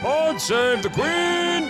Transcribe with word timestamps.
Pod 0.00 0.40
save 0.40 0.82
the 0.82 0.88
Queen! 0.88 1.68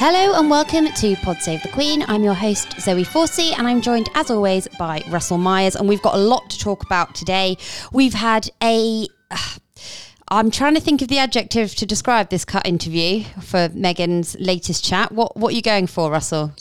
Hello 0.00 0.36
and 0.36 0.50
welcome 0.50 0.88
to 0.88 1.14
Pod 1.22 1.40
Save 1.40 1.62
the 1.62 1.68
Queen. 1.68 2.02
I'm 2.08 2.24
your 2.24 2.34
host, 2.34 2.80
Zoe 2.80 3.04
Forsey, 3.04 3.56
and 3.56 3.64
I'm 3.68 3.80
joined 3.80 4.10
as 4.16 4.28
always 4.28 4.66
by 4.76 5.04
Russell 5.08 5.38
Myers. 5.38 5.76
And 5.76 5.88
we've 5.88 6.02
got 6.02 6.14
a 6.14 6.18
lot 6.18 6.50
to 6.50 6.58
talk 6.58 6.82
about 6.82 7.14
today. 7.14 7.56
We've 7.92 8.14
had 8.14 8.50
a. 8.60 9.06
I'm 10.28 10.50
trying 10.50 10.74
to 10.74 10.80
think 10.80 11.00
of 11.00 11.06
the 11.06 11.18
adjective 11.18 11.76
to 11.76 11.86
describe 11.86 12.30
this 12.30 12.44
cut 12.44 12.66
interview 12.66 13.22
for 13.40 13.68
Meghan's 13.68 14.34
latest 14.40 14.84
chat. 14.84 15.12
What 15.12 15.36
what 15.36 15.52
are 15.52 15.56
you 15.56 15.62
going 15.62 15.86
for, 15.86 16.10
Russell? 16.10 16.52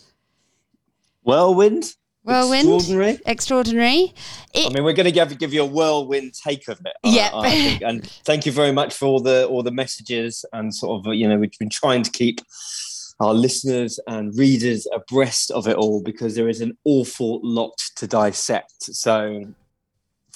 Whirlwind. 1.24 1.96
Whirlwind. 2.24 2.68
Extraordinary. 2.70 3.20
Extraordinary. 3.26 4.14
It, 4.54 4.68
I 4.70 4.74
mean, 4.74 4.84
we're 4.84 4.94
going 4.94 5.06
to 5.06 5.12
give, 5.12 5.38
give 5.40 5.54
you 5.54 5.62
a 5.64 5.66
whirlwind 5.66 6.34
take 6.34 6.68
of 6.68 6.80
it. 6.86 6.94
I- 7.04 7.10
Yeah. 7.10 7.30
I 7.34 7.50
think. 7.50 7.82
And 7.82 8.06
thank 8.26 8.46
you 8.46 8.52
very 8.52 8.72
much 8.72 8.94
for 8.94 9.06
all 9.06 9.20
the 9.22 9.46
all 9.48 9.64
the 9.64 9.72
messages 9.72 10.44
and 10.54 10.74
sort 10.74 11.06
of 11.08 11.14
you 11.14 11.28
know 11.28 11.38
we've 11.38 11.58
been 11.60 11.70
trying 11.70 12.04
to 12.04 12.12
keep 12.12 12.42
our 13.22 13.34
listeners 13.34 14.00
and 14.08 14.38
readers 14.38 14.88
abreast 14.94 15.52
of 15.52 15.68
it 15.68 15.76
all 15.76 16.02
because 16.02 16.36
there 16.36 16.48
is 16.48 16.62
an 16.62 16.78
awful 16.86 17.40
lot 17.44 17.78
to 17.98 18.08
dissect. 18.08 18.84
So, 18.84 19.44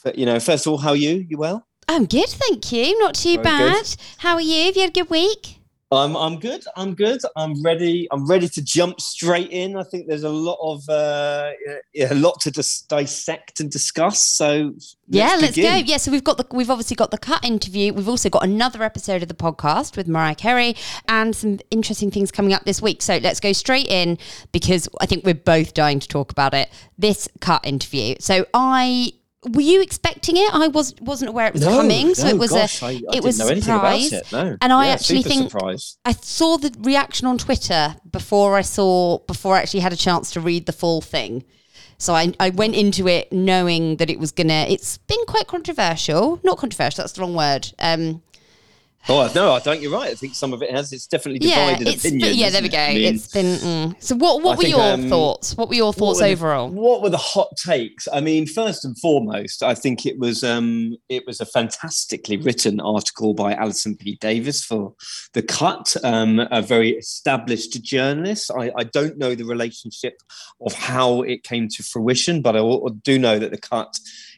but, 0.03 0.17
you 0.17 0.25
know, 0.25 0.38
first 0.39 0.66
of 0.66 0.72
all, 0.73 0.79
how 0.79 0.89
are 0.89 0.95
you? 0.97 1.25
You 1.29 1.38
well? 1.38 1.66
I'm 1.88 2.05
good, 2.05 2.27
thank 2.27 2.72
you. 2.73 3.00
Not 3.00 3.16
too 3.16 3.35
Very 3.35 3.44
bad. 3.44 3.73
good. 3.85 3.95
How 4.17 4.33
are 4.33 4.41
you? 4.41 4.66
Have 4.66 4.75
you 4.75 4.81
had 4.81 4.89
a 4.89 4.94
good 4.94 5.09
week? 5.09 5.59
I'm 5.95 6.16
I'm 6.16 6.39
good. 6.39 6.63
I'm 6.75 6.95
good. 6.95 7.22
I'm 7.36 7.61
ready. 7.61 8.08
I'm 8.11 8.27
ready 8.27 8.47
to 8.49 8.63
jump 8.63 9.02
straight 9.02 9.49
in. 9.52 9.75
I 9.75 9.83
think 9.83 10.08
there's 10.08 10.23
a 10.23 10.30
lot 10.30 10.58
of 10.61 10.88
uh, 10.89 11.52
a 12.00 12.16
lot 12.16 12.39
to 12.41 12.52
dis- 12.52 12.81
dissect 12.83 13.59
and 13.59 13.72
discuss. 13.72 14.23
So 14.23 14.73
yeah, 15.08 15.35
let's 15.39 15.55
begin. 15.55 15.81
go. 15.81 15.85
Yeah, 15.85 15.97
so 15.97 16.11
we've 16.11 16.23
got 16.23 16.38
the 16.38 16.45
we've 16.52 16.69
obviously 16.69 16.95
got 16.95 17.11
the 17.11 17.17
cut 17.17 17.44
interview. 17.44 17.94
We've 17.94 18.09
also 18.09 18.30
got 18.30 18.44
another 18.44 18.83
episode 18.83 19.22
of 19.22 19.27
the 19.27 19.33
podcast 19.33 19.97
with 19.97 20.08
Mariah 20.08 20.35
Carey 20.35 20.75
and 21.08 21.35
some 21.35 21.59
interesting 21.72 22.11
things 22.11 22.31
coming 22.31 22.53
up 22.53 22.63
this 22.63 22.81
week. 22.81 23.02
So 23.02 23.17
let's 23.17 23.39
go 23.39 23.53
straight 23.53 23.88
in 23.88 24.17
because 24.52 24.88
I 25.02 25.05
think 25.05 25.25
we're 25.25 25.33
both 25.33 25.73
dying 25.73 26.00
to 26.00 26.07
talk 26.07 26.31
about 26.31 26.53
it. 26.53 26.69
This 26.97 27.28
cut 27.39 27.66
interview. 27.66 28.16
So 28.19 28.45
I 28.53 29.13
were 29.52 29.61
you 29.61 29.81
expecting 29.81 30.38
it? 30.38 30.53
I 30.53 30.67
was 30.67 30.94
wasn't 31.02 31.30
aware 31.30 31.47
it 31.47 31.53
was 31.53 31.63
No, 31.63 31.75
coming, 31.77 32.16
so 32.16 32.23
no, 32.23 32.30
it 32.30 32.38
was 32.38 32.52
gosh, 32.52 32.81
a 32.81 32.86
I- 32.86 32.89
I 33.11 33.16
it 33.17 33.23
was 33.23 33.39
a 33.39 33.61
surprise. 33.61 34.11
it, 34.13 34.31
no. 34.31 34.58
And 34.61 34.73
I 34.73 34.88
Yeah, 34.88 34.94
actually 34.94 35.23
think 35.23 35.52
surprised. 35.52 35.97
I 36.05 36.13
saw 36.13 36.58
the 36.58 36.73
reaction 36.80 37.27
on 37.27 37.38
Twitter 37.38 37.95
before 38.11 38.55
I 38.58 38.61
saw 38.61 39.19
before 39.19 39.55
I 39.55 39.61
actually 39.61 39.81
had 39.81 39.94
a 39.94 39.97
chance 39.97 40.31
to 40.31 40.39
read 40.41 40.66
the 40.66 40.73
full 40.73 41.02
thing. 41.02 41.44
So 41.97 42.13
I, 42.16 42.33
I 42.39 42.50
went 42.50 42.75
into 42.75 43.08
it 43.08 43.31
knowing 43.31 43.97
that 43.97 44.09
it 44.09 44.19
was 44.19 44.31
gonna. 44.31 44.66
It's 44.69 44.97
been 44.97 45.23
quite 45.27 45.47
controversial. 45.47 46.39
Not 46.44 46.57
controversial. 46.57 47.02
That's 47.03 47.13
the 47.13 47.22
wrong 47.22 47.35
word. 47.35 47.72
Um, 47.80 48.22
Oh 49.09 49.29
no, 49.35 49.53
I 49.53 49.59
think 49.59 49.81
you're 49.81 49.91
right. 49.91 50.11
I 50.11 50.15
think 50.15 50.33
some 50.33 50.53
of 50.53 50.63
it 50.63 50.71
has. 50.71 50.93
It's 50.93 51.07
definitely 51.07 51.45
yeah, 51.45 51.71
divided 51.71 51.87
it's 51.89 52.05
opinion. 52.05 52.35
yeah. 52.35 52.49
There 52.49 52.61
we 52.61 52.69
go. 52.69 52.77
it? 52.77 52.89
I 52.89 52.93
mean, 52.93 53.15
it's 53.15 53.27
been 53.27 53.45
mm. 53.57 53.95
so. 54.01 54.15
What 54.15 54.41
what 54.41 54.53
I 54.53 54.55
were 54.55 54.63
think, 54.63 54.75
your 54.75 54.93
um, 54.93 55.09
thoughts? 55.09 55.57
What 55.57 55.67
were 55.67 55.75
your 55.75 55.91
thoughts 55.91 56.19
what 56.19 56.23
were 56.23 56.27
the- 56.27 56.31
overall? 56.33 56.69
what 56.69 57.01
were 57.01 57.09
the 57.09 57.17
hot 57.17 57.50
takes? 57.57 58.07
I 58.13 58.22
mean, 58.22 58.47
first 58.47 58.85
and 58.85 58.97
foremost, 58.97 59.61
I 59.61 59.75
think 59.75 60.05
it 60.05 60.17
was 60.19 60.41
um, 60.41 60.95
it 61.09 61.28
was 61.28 61.41
a 61.41 61.45
fantastically 61.45 62.38
written 62.38 62.79
article 62.79 63.33
by 63.33 63.53
Allison 63.53 63.97
P. 63.97 64.17
Davis 64.22 64.63
for 64.63 64.94
the 65.33 65.41
Cut, 65.41 65.95
um, 66.05 66.39
a 66.51 66.61
very 66.61 66.91
established 66.91 67.83
journalist. 67.83 68.51
I, 68.57 68.72
I 68.78 68.83
don't 68.85 69.17
know 69.17 69.35
the 69.35 69.44
relationship 69.44 70.16
of 70.66 70.73
how 70.73 71.23
it 71.23 71.44
came 71.44 71.67
to 71.67 71.83
fruition, 71.83 72.41
but 72.41 72.55
I 72.55 72.61
do 73.03 73.19
know 73.19 73.38
that 73.38 73.51
the 73.51 73.57
Cut 73.57 73.94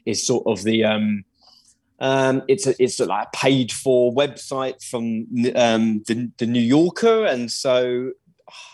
is 0.08 0.26
sort 0.26 0.46
of 0.48 0.64
the 0.64 0.84
um, 0.84 1.24
um, 2.00 2.44
it's 2.48 2.68
a 2.68 2.76
it's 2.82 3.00
a, 3.00 3.06
like 3.06 3.28
a 3.28 3.38
paid 3.38 3.72
for 3.72 4.14
website 4.14 4.84
from 4.84 5.28
um, 5.56 6.04
the 6.08 6.30
the 6.38 6.46
New 6.46 6.62
Yorker, 6.62 7.26
and 7.26 7.52
so 7.52 8.12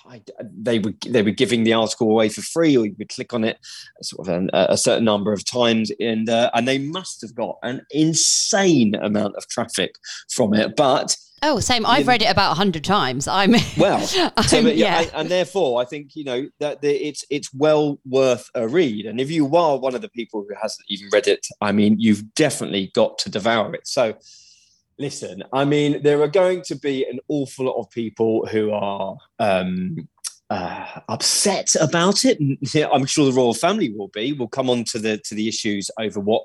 I, 0.06 0.22
they 0.42 0.80
were 0.80 0.94
they 1.08 1.22
were 1.22 1.32
giving 1.32 1.64
the 1.64 1.74
article 1.74 2.10
away 2.10 2.30
for 2.30 2.42
free, 2.42 2.76
or 2.78 2.86
you 2.86 2.96
would 2.98 3.10
click 3.10 3.34
on 3.34 3.44
it 3.44 3.58
sort 4.02 4.28
of 4.28 4.34
an, 4.34 4.50
a 4.54 4.78
certain 4.78 5.06
number 5.06 5.32
of 5.34 5.46
times, 5.46 5.92
and 6.00 6.30
uh, 6.30 6.50
and 6.54 6.68
they 6.68 6.78
must 6.78 7.22
have 7.22 7.36
got 7.36 7.58
an 7.64 7.82
insane 7.92 8.96
amount 8.96 9.36
of 9.36 9.48
traffic 9.48 9.96
from 10.30 10.54
it. 10.54 10.76
But 10.76 11.16
Oh, 11.44 11.60
same. 11.60 11.88
I've 11.88 12.08
read 12.08 12.22
it 12.22 12.30
about 12.30 12.52
a 12.52 12.56
hundred 12.56 12.84
times. 12.84 13.28
I'm 13.28 13.56
well, 13.76 14.00
so, 14.02 14.22
I'm- 14.38 14.64
but, 14.64 14.76
yeah. 14.78 15.00
yeah, 15.00 15.00
and, 15.02 15.12
and 15.16 15.30
therefore, 15.30 15.82
I 15.82 15.86
think 15.86 16.16
you 16.16 16.24
know 16.24 16.48
that 16.60 16.82
the, 16.82 16.92
it's 16.92 17.26
it's 17.32 17.52
well 17.54 18.00
worth 18.06 18.50
a 18.54 18.68
read. 18.68 19.06
And 19.08 19.20
if 19.20 19.32
you 19.32 19.56
are 19.56 19.80
one 19.80 19.96
of 19.96 20.02
the 20.02 20.10
people 20.10 20.46
who 20.48 20.54
hasn't 20.62 20.86
even 20.90 21.08
read 21.12 21.28
it, 21.28 21.48
I 21.60 21.72
mean, 21.72 21.96
you've 21.98 22.36
definitely 22.36 22.92
got 22.94 23.18
to 23.20 23.32
devour 23.32 23.74
it. 23.74 23.88
So, 23.88 24.14
listen, 24.98 25.44
I 25.54 25.66
mean, 25.66 26.04
there 26.04 26.22
are 26.22 26.28
going 26.28 26.62
to 26.64 26.76
be 26.76 27.06
an 27.06 27.20
awful 27.28 27.66
lot 27.66 27.80
of 27.80 27.90
people 27.92 28.46
who 28.48 28.72
are. 28.72 29.18
Um, 29.40 30.08
uh, 30.50 31.00
upset 31.08 31.74
about 31.80 32.26
it. 32.26 32.38
I'm 32.92 33.06
sure 33.06 33.26
the 33.26 33.32
royal 33.32 33.54
family 33.54 33.90
will 33.90 34.10
be. 34.10 34.34
We'll 34.34 34.50
come 34.50 34.70
on 34.70 34.84
to 34.86 35.00
the 35.00 35.18
to 35.20 35.34
the 35.34 35.48
issues 35.48 35.90
over 35.98 36.20
what 36.20 36.44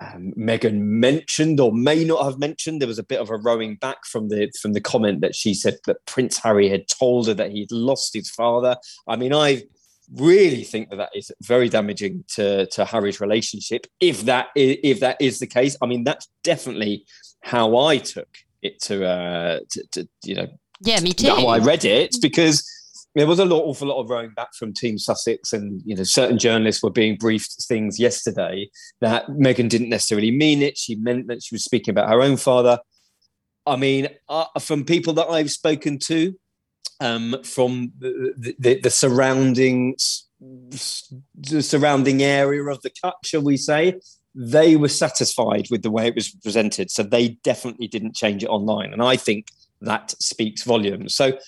um, 0.00 0.32
mentioned 0.36 1.58
or 1.58 1.72
may 1.72 2.04
not 2.04 2.24
have 2.24 2.38
mentioned. 2.38 2.80
There 2.80 2.88
was 2.88 2.98
a 2.98 3.04
bit 3.04 3.20
of 3.20 3.30
a 3.30 3.36
rowing 3.36 3.76
back 3.76 4.04
from 4.04 4.28
the 4.28 4.52
from 4.60 4.72
the 4.72 4.80
comment 4.80 5.22
that 5.22 5.34
she 5.34 5.54
said 5.54 5.78
that 5.86 6.04
Prince 6.06 6.38
Harry 6.38 6.68
had 6.68 6.88
told 6.88 7.28
her 7.28 7.34
that 7.34 7.50
he'd 7.50 7.72
lost 7.72 8.14
his 8.14 8.30
father. 8.30 8.76
I 9.06 9.16
mean, 9.16 9.32
I 9.32 9.64
really 10.14 10.64
think 10.64 10.90
that 10.90 10.96
that 10.96 11.10
is 11.14 11.32
very 11.42 11.68
damaging 11.68 12.24
to 12.34 12.66
to 12.66 12.84
Harry's 12.84 13.20
relationship. 13.20 13.86
If 14.00 14.22
that 14.22 14.48
is, 14.54 14.76
if 14.82 15.00
that 15.00 15.16
is 15.20 15.38
the 15.38 15.46
case, 15.46 15.76
I 15.82 15.86
mean, 15.86 16.04
that's 16.04 16.28
definitely 16.44 17.06
how 17.48 17.78
I 17.78 17.96
took 17.96 18.28
it 18.60 18.80
to 18.82 19.06
uh 19.06 19.60
to, 19.70 19.86
to 19.92 20.08
you 20.24 20.34
know 20.34 20.48
yeah, 20.80 21.00
me 21.00 21.12
too. 21.12 21.28
how 21.28 21.46
I 21.46 21.58
read 21.58 21.84
it 21.84 22.14
because 22.20 22.64
there 23.14 23.26
was 23.26 23.38
a 23.38 23.44
lot, 23.44 23.64
awful 23.64 23.88
lot 23.88 24.00
of 24.00 24.10
rowing 24.10 24.30
back 24.30 24.54
from 24.54 24.72
Team 24.72 24.98
Sussex, 24.98 25.52
and 25.52 25.82
you 25.84 25.96
know, 25.96 26.04
certain 26.04 26.38
journalists 26.38 26.82
were 26.82 26.90
being 26.90 27.16
briefed 27.16 27.64
things 27.66 27.98
yesterday 27.98 28.70
that 29.00 29.26
Meghan 29.28 29.68
didn't 29.68 29.88
necessarily 29.88 30.30
mean 30.30 30.62
it. 30.62 30.78
She 30.78 30.94
meant 30.94 31.26
that 31.26 31.42
she 31.42 31.54
was 31.54 31.64
speaking 31.64 31.90
about 31.90 32.10
her 32.10 32.22
own 32.22 32.36
father. 32.36 32.78
I 33.66 33.76
mean, 33.76 34.08
uh, 34.28 34.46
from 34.60 34.84
people 34.84 35.14
that 35.14 35.26
I've 35.26 35.50
spoken 35.50 35.98
to, 36.04 36.38
um, 37.00 37.36
from 37.42 37.92
the, 37.98 38.54
the, 38.58 38.80
the 38.80 38.90
surrounding 38.90 39.96
the 40.40 41.62
surrounding 41.62 42.22
area 42.22 42.62
of 42.64 42.80
the 42.82 42.92
cut, 43.02 43.16
shall 43.24 43.42
we 43.42 43.56
say, 43.56 43.94
they 44.40 44.76
were 44.76 44.88
satisfied 44.88 45.66
with 45.68 45.82
the 45.82 45.90
way 45.90 46.06
it 46.06 46.14
was 46.14 46.30
presented. 46.30 46.92
So 46.92 47.02
they 47.02 47.30
definitely 47.42 47.88
didn't 47.88 48.14
change 48.14 48.44
it 48.44 48.48
online, 48.48 48.92
and 48.92 49.02
I 49.02 49.16
think 49.16 49.48
that 49.80 50.14
speaks 50.20 50.62
volumes. 50.62 51.14
So 51.14 51.38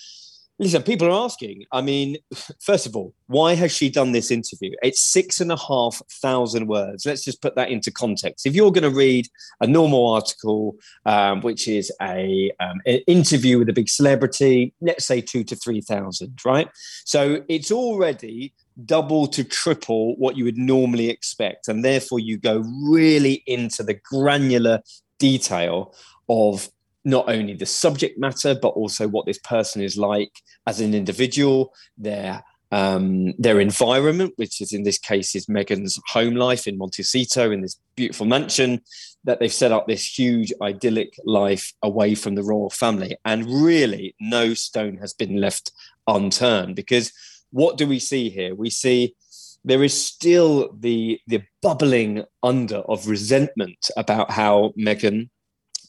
Listen, 0.61 0.83
people 0.83 1.07
are 1.07 1.25
asking. 1.25 1.65
I 1.71 1.81
mean, 1.81 2.17
first 2.61 2.85
of 2.85 2.95
all, 2.95 3.15
why 3.25 3.55
has 3.55 3.75
she 3.75 3.89
done 3.89 4.11
this 4.11 4.29
interview? 4.29 4.71
It's 4.83 5.01
six 5.01 5.41
and 5.41 5.51
a 5.51 5.57
half 5.57 6.03
thousand 6.21 6.67
words. 6.67 7.03
Let's 7.03 7.23
just 7.23 7.41
put 7.41 7.55
that 7.55 7.71
into 7.71 7.91
context. 7.91 8.45
If 8.45 8.53
you're 8.53 8.71
going 8.71 8.83
to 8.83 8.95
read 8.95 9.27
a 9.59 9.65
normal 9.65 10.07
article, 10.07 10.75
um, 11.07 11.41
which 11.41 11.67
is 11.67 11.91
a 11.99 12.51
um, 12.59 12.79
an 12.85 12.99
interview 13.07 13.57
with 13.57 13.69
a 13.69 13.73
big 13.73 13.89
celebrity, 13.89 14.75
let's 14.81 15.05
say 15.05 15.19
two 15.19 15.43
to 15.45 15.55
three 15.55 15.81
thousand, 15.81 16.39
right? 16.45 16.69
So 17.05 17.43
it's 17.49 17.71
already 17.71 18.53
double 18.85 19.27
to 19.27 19.43
triple 19.43 20.15
what 20.17 20.37
you 20.37 20.43
would 20.43 20.57
normally 20.57 21.09
expect, 21.09 21.67
and 21.67 21.83
therefore 21.83 22.19
you 22.19 22.37
go 22.37 22.63
really 22.83 23.43
into 23.45 23.83
the 23.83 23.93
granular 23.93 24.81
detail 25.19 25.95
of 26.29 26.69
not 27.03 27.27
only 27.29 27.53
the 27.55 27.65
subject 27.65 28.19
matter 28.19 28.53
but 28.53 28.69
also 28.69 29.07
what 29.07 29.25
this 29.25 29.39
person 29.39 29.81
is 29.81 29.97
like 29.97 30.41
as 30.67 30.79
an 30.79 30.93
individual 30.93 31.73
their 31.97 32.43
um, 32.71 33.33
their 33.39 33.59
environment 33.59 34.33
which 34.37 34.61
is 34.61 34.71
in 34.71 34.83
this 34.83 34.99
case 34.99 35.35
is 35.35 35.47
meghan's 35.47 35.99
home 36.07 36.35
life 36.35 36.67
in 36.67 36.77
montecito 36.77 37.51
in 37.51 37.61
this 37.61 37.77
beautiful 37.95 38.25
mansion 38.27 38.81
that 39.23 39.39
they've 39.39 39.53
set 39.53 39.71
up 39.71 39.87
this 39.87 40.17
huge 40.17 40.51
idyllic 40.61 41.13
life 41.25 41.73
away 41.83 42.15
from 42.15 42.35
the 42.35 42.43
royal 42.43 42.69
family. 42.69 43.17
And 43.25 43.63
really 43.63 44.15
no 44.19 44.53
stone 44.53 44.97
has 44.97 45.13
been 45.13 45.39
left 45.39 45.71
unturned 46.07 46.75
because 46.75 47.11
what 47.51 47.77
do 47.77 47.87
we 47.87 47.99
see 47.99 48.29
here? 48.29 48.55
We 48.55 48.69
see 48.69 49.15
there 49.63 49.83
is 49.83 49.93
still 49.93 50.73
the 50.79 51.19
the 51.27 51.43
bubbling 51.61 52.23
under 52.41 52.77
of 52.77 53.07
resentment 53.07 53.89
about 53.95 54.31
how 54.31 54.73
Meghan 54.77 55.29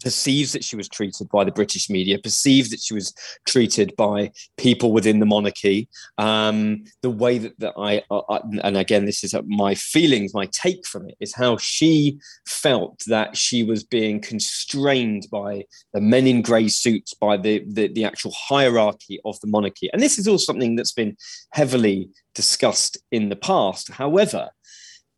perceives 0.02 0.52
that 0.52 0.64
she 0.64 0.76
was 0.76 0.88
treated 0.88 1.28
by 1.31 1.44
the 1.44 1.52
British 1.52 1.88
media, 1.88 2.19
perceives 2.19 2.70
that 2.70 2.81
she 2.81 2.94
was 2.94 3.14
treated 3.46 3.94
by 3.96 4.31
people 4.56 4.93
within 4.93 5.20
the 5.20 5.26
monarchy. 5.26 5.88
Um, 6.19 6.84
the 7.02 7.10
way 7.10 7.38
that, 7.38 7.58
that 7.60 7.75
I, 7.78 8.02
I, 8.10 8.40
and 8.62 8.76
again, 8.76 9.04
this 9.06 9.25
is 9.25 9.34
my 9.46 9.75
feelings, 9.75 10.34
my 10.34 10.46
take 10.46 10.87
from 10.87 11.08
it, 11.08 11.16
is 11.20 11.34
how 11.34 11.56
she 11.56 12.19
felt 12.46 13.02
that 13.06 13.37
she 13.37 13.62
was 13.62 13.84
being 13.84 14.20
constrained 14.20 15.26
by 15.31 15.64
the 15.93 16.00
men 16.00 16.26
in 16.26 16.43
grey 16.43 16.69
suits, 16.69 17.14
by 17.14 17.37
the, 17.37 17.64
the, 17.66 17.88
the 17.88 18.05
actual 18.05 18.32
hierarchy 18.32 19.20
of 19.25 19.38
the 19.40 19.46
monarchy. 19.48 19.88
And 19.93 20.02
this 20.02 20.19
is 20.19 20.28
all 20.28 20.38
something 20.38 20.76
that's 20.76 20.93
been 20.93 21.16
heavily 21.52 22.10
discussed 22.34 22.96
in 23.10 23.28
the 23.28 23.37
past. 23.37 23.90
However, 23.90 24.50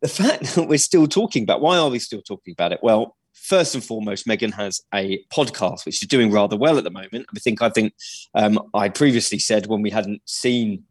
the 0.01 0.07
fact 0.07 0.43
that 0.55 0.67
we're 0.67 0.77
still 0.77 1.07
talking 1.07 1.43
about 1.43 1.61
why 1.61 1.77
are 1.77 1.89
we 1.89 1.99
still 1.99 2.21
talking 2.21 2.53
about 2.53 2.71
it? 2.71 2.79
Well, 2.81 3.15
first 3.45 3.75
and 3.75 3.83
foremost, 3.83 4.27
Meghan 4.27 4.53
has 4.53 4.81
a 4.93 5.23
podcast 5.33 5.85
which 5.85 6.01
is 6.01 6.07
doing 6.07 6.31
rather 6.31 6.57
well 6.57 6.77
at 6.77 6.83
the 6.83 6.89
moment. 6.89 7.25
I 7.35 7.39
think 7.39 7.61
I 7.61 7.69
think 7.69 7.93
um, 8.33 8.59
I 8.73 8.89
previously 8.89 9.39
said 9.39 9.67
when 9.67 9.81
we 9.81 9.91
hadn't 9.91 10.21
seen 10.25 10.83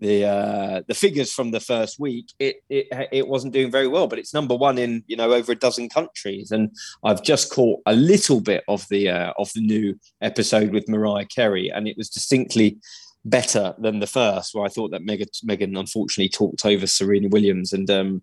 the 0.00 0.24
uh, 0.24 0.82
the 0.88 0.94
figures 0.94 1.32
from 1.32 1.50
the 1.50 1.60
first 1.60 2.00
week, 2.00 2.32
it, 2.38 2.56
it 2.68 2.86
it 3.12 3.28
wasn't 3.28 3.52
doing 3.52 3.70
very 3.70 3.86
well, 3.86 4.06
but 4.06 4.18
it's 4.18 4.34
number 4.34 4.56
one 4.56 4.78
in 4.78 5.04
you 5.06 5.16
know 5.16 5.32
over 5.32 5.52
a 5.52 5.56
dozen 5.56 5.88
countries, 5.88 6.50
and 6.50 6.70
I've 7.04 7.22
just 7.22 7.52
caught 7.52 7.80
a 7.86 7.94
little 7.94 8.40
bit 8.40 8.64
of 8.66 8.86
the 8.88 9.10
uh, 9.10 9.32
of 9.38 9.52
the 9.54 9.60
new 9.60 9.98
episode 10.20 10.72
with 10.72 10.88
Mariah 10.88 11.26
Carey, 11.26 11.68
and 11.68 11.86
it 11.86 11.96
was 11.96 12.08
distinctly 12.08 12.78
better 13.24 13.74
than 13.78 14.00
the 14.00 14.06
first, 14.06 14.54
where 14.54 14.64
I 14.64 14.68
thought 14.68 14.90
that 14.92 15.04
Meghan, 15.04 15.28
Meghan 15.44 15.78
unfortunately 15.78 16.30
talked 16.30 16.64
over 16.64 16.86
Serena 16.86 17.28
Williams 17.28 17.74
and 17.74 17.90
um, 17.90 18.22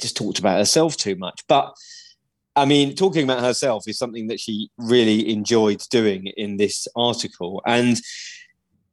just 0.00 0.16
talked 0.16 0.38
about 0.38 0.58
herself 0.58 0.96
too 0.96 1.16
much, 1.16 1.42
but 1.46 1.74
I 2.58 2.64
mean, 2.64 2.94
talking 2.94 3.24
about 3.24 3.40
herself 3.40 3.84
is 3.86 3.98
something 3.98 4.26
that 4.28 4.40
she 4.40 4.70
really 4.76 5.30
enjoyed 5.30 5.82
doing 5.90 6.26
in 6.36 6.56
this 6.56 6.88
article. 6.96 7.62
And, 7.66 8.00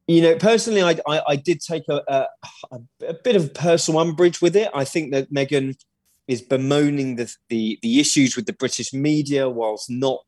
you 0.07 0.21
know, 0.21 0.35
personally, 0.35 0.83
I, 0.83 0.99
I, 1.07 1.21
I 1.29 1.35
did 1.35 1.61
take 1.61 1.83
a, 1.89 2.01
a, 2.07 2.79
a, 3.01 3.13
bit 3.23 3.35
of 3.35 3.53
personal 3.53 3.99
umbrage 3.99 4.41
with 4.41 4.55
it. 4.55 4.69
I 4.73 4.85
think 4.85 5.11
that 5.13 5.33
Meghan 5.33 5.75
is 6.27 6.41
bemoaning 6.41 7.15
the, 7.15 7.33
the, 7.49 7.79
the 7.81 7.99
issues 7.99 8.35
with 8.35 8.45
the 8.45 8.53
British 8.53 8.93
media 8.93 9.49
whilst 9.49 9.89
not 9.89 10.19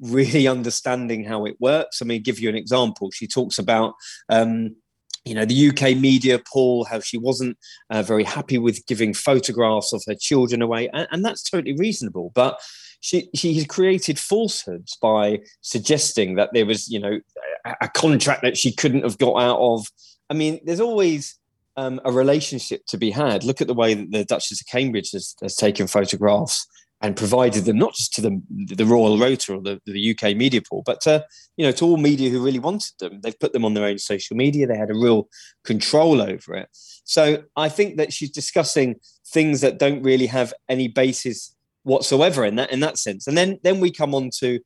really 0.00 0.48
understanding 0.48 1.24
how 1.24 1.44
it 1.46 1.56
works. 1.60 2.00
I 2.00 2.04
mean, 2.04 2.22
give 2.22 2.40
you 2.40 2.48
an 2.48 2.56
example. 2.56 3.10
She 3.10 3.26
talks 3.26 3.58
about 3.58 3.94
um, 4.28 4.76
you 5.24 5.34
know, 5.34 5.44
the 5.44 5.68
UK 5.68 5.96
media, 5.96 6.40
Paul, 6.50 6.84
how 6.84 7.00
she 7.00 7.18
wasn't 7.18 7.58
uh, 7.90 8.02
very 8.02 8.24
happy 8.24 8.58
with 8.58 8.86
giving 8.86 9.12
photographs 9.12 9.92
of 9.92 10.02
her 10.06 10.14
children 10.14 10.62
away, 10.62 10.88
and, 10.92 11.06
and 11.10 11.24
that's 11.24 11.48
totally 11.48 11.76
reasonable. 11.76 12.32
But 12.34 12.60
she 13.00 13.28
she 13.34 13.54
has 13.54 13.66
created 13.66 14.18
falsehoods 14.18 14.96
by 15.00 15.40
suggesting 15.60 16.36
that 16.36 16.50
there 16.52 16.66
was, 16.66 16.88
you 16.88 17.00
know, 17.00 17.20
a, 17.66 17.74
a 17.82 17.88
contract 17.88 18.42
that 18.42 18.56
she 18.56 18.72
couldn't 18.72 19.04
have 19.04 19.18
got 19.18 19.34
out 19.34 19.58
of. 19.58 19.86
I 20.30 20.34
mean, 20.34 20.60
there's 20.64 20.80
always 20.80 21.38
um, 21.76 22.00
a 22.04 22.12
relationship 22.12 22.86
to 22.88 22.96
be 22.96 23.10
had. 23.10 23.44
Look 23.44 23.60
at 23.60 23.66
the 23.66 23.74
way 23.74 23.94
that 23.94 24.10
the 24.10 24.24
Duchess 24.24 24.60
of 24.60 24.66
Cambridge 24.68 25.10
has, 25.12 25.34
has 25.42 25.54
taken 25.54 25.86
photographs 25.86 26.66
and 27.02 27.16
provided 27.16 27.64
them 27.64 27.78
not 27.78 27.94
just 27.94 28.12
to 28.14 28.20
the, 28.20 28.42
the 28.50 28.84
Royal 28.84 29.18
Rota 29.18 29.54
or 29.54 29.62
the, 29.62 29.80
the 29.86 30.10
UK 30.10 30.36
media 30.36 30.60
pool, 30.60 30.82
but 30.84 31.00
to, 31.02 31.24
you 31.56 31.64
know, 31.64 31.72
to 31.72 31.84
all 31.84 31.96
media 31.96 32.28
who 32.28 32.44
really 32.44 32.58
wanted 32.58 32.92
them. 32.98 33.20
They've 33.22 33.38
put 33.38 33.52
them 33.52 33.64
on 33.64 33.74
their 33.74 33.86
own 33.86 33.98
social 33.98 34.36
media. 34.36 34.66
They 34.66 34.76
had 34.76 34.90
a 34.90 34.94
real 34.94 35.28
control 35.64 36.20
over 36.20 36.54
it. 36.54 36.68
So 37.04 37.44
I 37.56 37.70
think 37.70 37.96
that 37.96 38.12
she's 38.12 38.30
discussing 38.30 38.96
things 39.26 39.62
that 39.62 39.78
don't 39.78 40.02
really 40.02 40.26
have 40.26 40.52
any 40.68 40.88
basis 40.88 41.54
whatsoever 41.82 42.44
in 42.44 42.56
that 42.56 42.70
in 42.70 42.80
that 42.80 42.98
sense. 42.98 43.26
And 43.26 43.36
then 43.36 43.58
then 43.62 43.80
we 43.80 43.90
come 43.90 44.14
on 44.14 44.30
to 44.38 44.60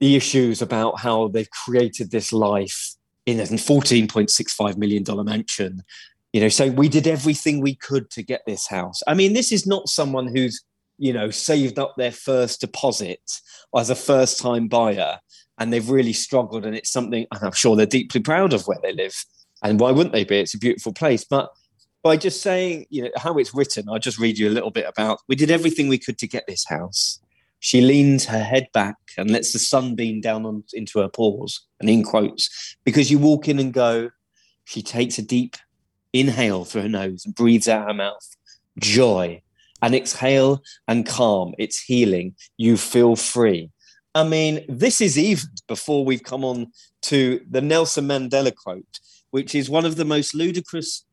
the 0.00 0.16
issues 0.16 0.60
about 0.60 1.00
how 1.00 1.28
they've 1.28 1.50
created 1.50 2.10
this 2.10 2.32
life 2.32 2.94
in 3.24 3.40
a 3.40 3.44
$14.65 3.44 4.76
million 4.76 5.04
mansion. 5.24 5.82
You 6.32 6.42
know, 6.42 6.48
saying 6.50 6.76
we 6.76 6.90
did 6.90 7.06
everything 7.06 7.62
we 7.62 7.74
could 7.74 8.10
to 8.10 8.22
get 8.22 8.42
this 8.46 8.66
house. 8.66 9.02
I 9.06 9.14
mean, 9.14 9.32
this 9.32 9.52
is 9.52 9.66
not 9.66 9.88
someone 9.88 10.26
who's 10.26 10.62
you 10.98 11.12
know, 11.12 11.30
saved 11.30 11.78
up 11.78 11.94
their 11.96 12.12
first 12.12 12.60
deposit 12.60 13.20
as 13.76 13.90
a 13.90 13.94
first 13.94 14.40
time 14.40 14.68
buyer 14.68 15.18
and 15.58 15.72
they've 15.72 15.88
really 15.88 16.12
struggled. 16.12 16.64
And 16.64 16.76
it's 16.76 16.90
something, 16.90 17.26
and 17.32 17.42
I'm 17.42 17.52
sure 17.52 17.76
they're 17.76 17.86
deeply 17.86 18.20
proud 18.20 18.52
of 18.52 18.66
where 18.66 18.78
they 18.82 18.92
live. 18.92 19.14
And 19.62 19.80
why 19.80 19.90
wouldn't 19.90 20.12
they 20.12 20.24
be? 20.24 20.38
It's 20.38 20.54
a 20.54 20.58
beautiful 20.58 20.92
place. 20.92 21.24
But 21.24 21.50
by 22.02 22.16
just 22.16 22.42
saying, 22.42 22.86
you 22.90 23.04
know, 23.04 23.10
how 23.16 23.36
it's 23.38 23.54
written, 23.54 23.88
I'll 23.88 23.98
just 23.98 24.18
read 24.18 24.38
you 24.38 24.48
a 24.48 24.52
little 24.52 24.70
bit 24.70 24.86
about 24.86 25.20
we 25.28 25.34
did 25.34 25.50
everything 25.50 25.88
we 25.88 25.98
could 25.98 26.18
to 26.18 26.28
get 26.28 26.44
this 26.46 26.64
house. 26.66 27.20
She 27.58 27.80
leans 27.80 28.26
her 28.26 28.44
head 28.44 28.68
back 28.74 28.96
and 29.16 29.30
lets 29.30 29.52
the 29.52 29.58
sun 29.58 29.94
beam 29.94 30.20
down 30.20 30.44
on, 30.44 30.62
into 30.74 31.00
her 31.00 31.08
pores, 31.08 31.66
and 31.80 31.88
in 31.88 32.04
quotes, 32.04 32.76
because 32.84 33.10
you 33.10 33.18
walk 33.18 33.48
in 33.48 33.58
and 33.58 33.72
go, 33.72 34.10
she 34.64 34.82
takes 34.82 35.18
a 35.18 35.22
deep 35.22 35.56
inhale 36.12 36.64
through 36.64 36.82
her 36.82 36.88
nose 36.88 37.24
and 37.24 37.34
breathes 37.34 37.66
out 37.66 37.88
her 37.88 37.94
mouth. 37.94 38.36
Joy 38.78 39.42
and 39.82 39.94
exhale 39.94 40.62
and 40.88 41.06
calm. 41.06 41.54
It's 41.58 41.80
healing. 41.80 42.34
You 42.56 42.76
feel 42.76 43.16
free. 43.16 43.70
I 44.14 44.24
mean, 44.24 44.64
this 44.68 45.00
is 45.00 45.18
even 45.18 45.44
before 45.68 46.04
we've 46.04 46.22
come 46.22 46.44
on 46.44 46.68
to 47.02 47.40
the 47.48 47.60
Nelson 47.60 48.08
Mandela 48.08 48.54
quote, 48.54 49.00
which 49.30 49.54
is 49.54 49.70
one 49.70 49.84
of 49.84 49.96
the 49.96 50.04
most 50.04 50.34
ludicrous 50.34 51.04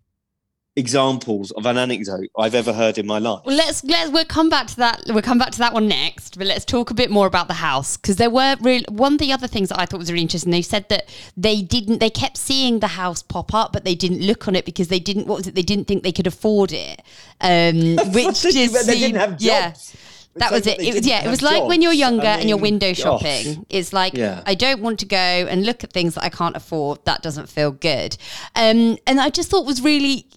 examples 0.75 1.51
of 1.51 1.65
an 1.65 1.77
anecdote 1.77 2.29
I've 2.37 2.55
ever 2.55 2.73
heard 2.73 2.97
in 2.97 3.05
my 3.05 3.19
life. 3.19 3.41
Well, 3.45 3.55
let's 3.55 3.83
let's 3.83 4.11
we'll 4.11 4.25
come 4.25 4.49
back 4.49 4.67
to 4.67 4.75
that. 4.77 5.03
We'll 5.07 5.21
come 5.21 5.37
back 5.37 5.51
to 5.51 5.59
that 5.59 5.73
one 5.73 5.87
next. 5.87 6.37
But 6.37 6.47
let's 6.47 6.65
talk 6.65 6.89
a 6.89 6.93
bit 6.93 7.11
more 7.11 7.27
about 7.27 7.47
the 7.47 7.55
house 7.55 7.97
because 7.97 8.15
there 8.15 8.29
were 8.29 8.55
really 8.61 8.85
one 8.89 9.13
of 9.13 9.19
the 9.19 9.31
other 9.31 9.47
things 9.47 9.69
that 9.69 9.79
I 9.79 9.85
thought 9.85 9.99
was 9.99 10.11
really 10.11 10.23
interesting. 10.23 10.51
They 10.51 10.61
said 10.61 10.89
that 10.89 11.09
they 11.37 11.61
didn't. 11.61 11.99
They 11.99 12.09
kept 12.09 12.37
seeing 12.37 12.79
the 12.79 12.87
house 12.87 13.21
pop 13.21 13.53
up, 13.53 13.73
but 13.73 13.83
they 13.83 13.95
didn't 13.95 14.21
look 14.21 14.47
on 14.47 14.55
it 14.55 14.65
because 14.65 14.87
they 14.87 14.99
didn't. 14.99 15.27
What 15.27 15.37
was 15.37 15.47
it? 15.47 15.55
They 15.55 15.61
didn't 15.61 15.85
think 15.85 16.03
they 16.03 16.11
could 16.11 16.27
afford 16.27 16.71
it. 16.71 17.01
Um, 17.41 17.97
which 18.13 18.41
just 18.41 18.87
they 18.87 18.99
didn't 18.99 19.19
have 19.19 19.31
jobs. 19.31 19.41
Yeah. 19.41 19.99
That 20.35 20.51
was 20.51 20.65
it. 20.65 20.81
It 20.81 20.95
was 20.95 21.05
yeah. 21.05 21.23
It 21.23 21.29
was 21.29 21.43
like 21.43 21.63
when 21.65 21.83
you're 21.83 21.93
younger 21.93 22.25
I 22.25 22.31
mean, 22.31 22.39
and 22.39 22.49
you're 22.49 22.57
window 22.57 22.93
shopping. 22.93 23.53
Gosh. 23.53 23.65
It's 23.69 23.93
like 23.93 24.15
yeah. 24.15 24.41
I 24.47 24.55
don't 24.55 24.81
want 24.81 24.99
to 24.99 25.05
go 25.05 25.15
and 25.17 25.63
look 25.63 25.83
at 25.83 25.93
things 25.93 26.15
that 26.15 26.23
I 26.23 26.29
can't 26.29 26.55
afford. 26.55 27.05
That 27.05 27.21
doesn't 27.21 27.49
feel 27.49 27.71
good. 27.71 28.17
Um, 28.55 28.97
and 29.05 29.19
I 29.19 29.29
just 29.29 29.51
thought 29.51 29.67
was 29.67 29.81
really 29.83 30.27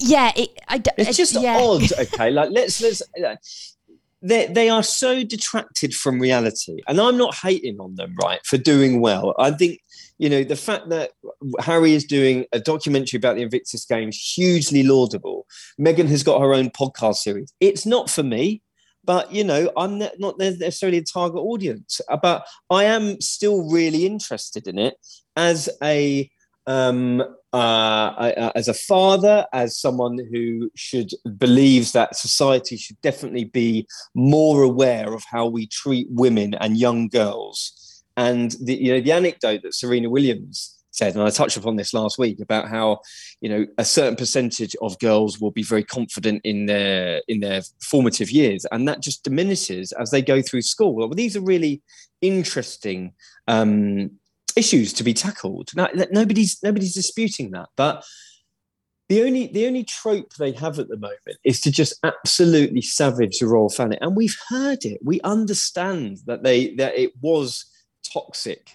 yeah, 0.00 0.32
it, 0.34 0.50
I, 0.68 0.82
it's 0.96 1.16
just 1.16 1.40
yeah. 1.40 1.58
odd. 1.58 1.82
Okay, 1.98 2.30
like 2.30 2.50
let's 2.50 2.80
let's. 2.80 3.02
Uh, 3.02 3.36
they 4.22 4.46
they 4.46 4.68
are 4.68 4.82
so 4.82 5.22
detracted 5.22 5.94
from 5.94 6.20
reality, 6.20 6.78
and 6.88 7.00
I'm 7.00 7.16
not 7.16 7.34
hating 7.34 7.78
on 7.80 7.94
them, 7.94 8.14
right, 8.22 8.40
for 8.44 8.58
doing 8.58 9.00
well. 9.00 9.34
I 9.38 9.50
think 9.50 9.80
you 10.18 10.28
know 10.28 10.44
the 10.44 10.56
fact 10.56 10.88
that 10.90 11.12
Harry 11.60 11.94
is 11.94 12.04
doing 12.04 12.46
a 12.52 12.60
documentary 12.60 13.18
about 13.18 13.36
the 13.36 13.42
Invictus 13.42 13.84
Games 13.84 14.16
is 14.16 14.32
hugely 14.36 14.82
laudable. 14.82 15.46
Meghan 15.80 16.08
has 16.08 16.22
got 16.22 16.40
her 16.40 16.52
own 16.52 16.70
podcast 16.70 17.16
series. 17.16 17.52
It's 17.60 17.86
not 17.86 18.10
for 18.10 18.22
me, 18.22 18.62
but 19.04 19.32
you 19.32 19.44
know 19.44 19.70
I'm 19.76 19.98
not 19.98 20.38
necessarily 20.38 20.98
a 20.98 21.04
target 21.04 21.40
audience. 21.40 22.00
Uh, 22.08 22.18
but 22.18 22.46
I 22.68 22.84
am 22.84 23.20
still 23.20 23.70
really 23.70 24.06
interested 24.06 24.66
in 24.66 24.78
it 24.78 24.96
as 25.36 25.68
a 25.82 26.30
um, 26.66 27.22
uh, 27.52 28.52
as 28.54 28.68
a 28.68 28.74
father, 28.74 29.46
as 29.52 29.76
someone 29.76 30.18
who 30.32 30.70
should 30.76 31.10
believes 31.38 31.92
that 31.92 32.16
society 32.16 32.76
should 32.76 33.00
definitely 33.00 33.44
be 33.44 33.86
more 34.14 34.62
aware 34.62 35.12
of 35.12 35.24
how 35.30 35.46
we 35.46 35.66
treat 35.66 36.06
women 36.10 36.54
and 36.54 36.78
young 36.78 37.08
girls. 37.08 38.04
And 38.16 38.54
the 38.62 38.74
you 38.74 38.92
know 38.92 39.00
the 39.00 39.12
anecdote 39.12 39.62
that 39.62 39.74
Serena 39.74 40.10
Williams 40.10 40.76
said, 40.92 41.14
and 41.14 41.22
I 41.22 41.30
touched 41.30 41.56
upon 41.56 41.76
this 41.76 41.94
last 41.94 42.18
week 42.18 42.40
about 42.40 42.68
how 42.68 43.00
you 43.40 43.48
know 43.48 43.66
a 43.78 43.84
certain 43.84 44.16
percentage 44.16 44.76
of 44.82 44.98
girls 44.98 45.40
will 45.40 45.50
be 45.50 45.62
very 45.62 45.84
confident 45.84 46.42
in 46.44 46.66
their 46.66 47.22
in 47.28 47.40
their 47.40 47.62
formative 47.82 48.30
years, 48.30 48.64
and 48.70 48.86
that 48.86 49.02
just 49.02 49.24
diminishes 49.24 49.92
as 49.92 50.10
they 50.10 50.22
go 50.22 50.42
through 50.42 50.62
school. 50.62 50.94
Well, 50.94 51.08
these 51.08 51.36
are 51.36 51.40
really 51.42 51.82
interesting 52.20 53.14
um, 53.48 54.10
issues 54.56 54.92
to 54.94 55.04
be 55.04 55.14
tackled. 55.14 55.70
Now, 55.74 55.88
nobody's 56.10 56.58
nobody's 56.62 56.94
disputing 56.94 57.50
that, 57.52 57.68
but 57.76 58.04
the 59.08 59.22
only 59.22 59.48
the 59.48 59.66
only 59.66 59.84
trope 59.84 60.34
they 60.34 60.52
have 60.52 60.78
at 60.78 60.88
the 60.88 60.96
moment 60.96 61.38
is 61.44 61.60
to 61.62 61.70
just 61.70 61.94
absolutely 62.04 62.82
savage 62.82 63.38
the 63.38 63.46
royal 63.46 63.68
family, 63.68 63.98
and 64.00 64.16
we've 64.16 64.38
heard 64.48 64.84
it. 64.84 65.00
We 65.04 65.20
understand 65.22 66.18
that 66.26 66.42
they 66.42 66.74
that 66.76 66.96
it 66.96 67.12
was 67.20 67.64
toxic 68.12 68.72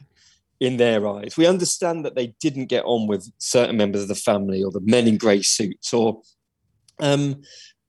in 0.60 0.78
their 0.78 1.08
eyes. 1.08 1.38
We 1.38 1.48
understand 1.48 2.06
that 2.06 2.16
they 2.16 2.34
didn't 2.40 2.68
get 2.68 2.86
on 2.86 3.08
with 3.08 3.32
certain 3.38 3.78
members 3.78 4.04
of 4.04 4.08
the 4.08 4.16
family 4.16 4.64
or 4.64 4.72
the 4.72 4.82
men 4.82 5.08
in 5.08 5.18
grey 5.18 5.42
suits 5.42 5.94
or 5.94 6.22
um 7.00 7.42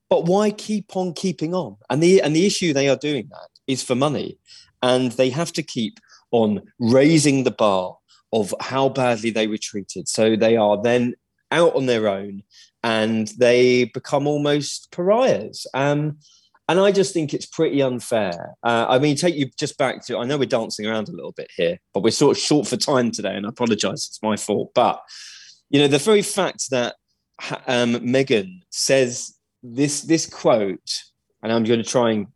but 0.09 0.25
why 0.25 0.51
keep 0.51 0.95
on 0.95 1.13
keeping 1.13 1.53
on? 1.53 1.77
And 1.89 2.01
the 2.01 2.21
and 2.21 2.35
the 2.35 2.45
issue 2.45 2.73
they 2.73 2.89
are 2.89 2.95
doing 2.95 3.27
that 3.29 3.49
is 3.67 3.83
for 3.83 3.95
money. 3.95 4.37
And 4.81 5.11
they 5.13 5.29
have 5.31 5.51
to 5.53 5.63
keep 5.63 5.99
on 6.31 6.61
raising 6.79 7.43
the 7.43 7.51
bar 7.51 7.97
of 8.33 8.53
how 8.59 8.89
badly 8.89 9.29
they 9.29 9.47
were 9.47 9.57
treated. 9.57 10.07
So 10.07 10.35
they 10.35 10.57
are 10.57 10.81
then 10.81 11.15
out 11.51 11.75
on 11.75 11.85
their 11.85 12.07
own 12.07 12.43
and 12.83 13.27
they 13.37 13.85
become 13.85 14.27
almost 14.27 14.91
pariahs. 14.91 15.65
Um, 15.73 16.19
and 16.69 16.79
I 16.79 16.91
just 16.91 17.13
think 17.13 17.33
it's 17.33 17.45
pretty 17.45 17.81
unfair. 17.81 18.55
Uh, 18.61 18.85
I 18.89 18.99
mean, 18.99 19.15
take 19.15 19.35
you 19.35 19.49
just 19.57 19.77
back 19.77 20.05
to. 20.05 20.17
I 20.17 20.25
know 20.25 20.37
we're 20.37 20.45
dancing 20.45 20.85
around 20.85 21.07
a 21.07 21.13
little 21.13 21.31
bit 21.31 21.49
here, 21.55 21.79
but 21.93 22.03
we're 22.03 22.11
sort 22.11 22.35
of 22.35 22.43
short 22.43 22.67
for 22.67 22.75
time 22.75 23.11
today, 23.11 23.35
and 23.35 23.45
I 23.45 23.49
apologise. 23.49 24.07
It's 24.07 24.21
my 24.21 24.35
fault. 24.35 24.71
But 24.75 25.01
you 25.69 25.79
know, 25.79 25.87
the 25.87 25.97
very 25.97 26.21
fact 26.21 26.69
that 26.71 26.95
um, 27.67 27.95
Meghan 27.95 28.61
says 28.69 29.33
this 29.63 30.01
this 30.01 30.25
quote, 30.25 31.03
and 31.41 31.53
I'm 31.53 31.63
going 31.63 31.81
to 31.81 31.89
try 31.89 32.11
and 32.11 32.27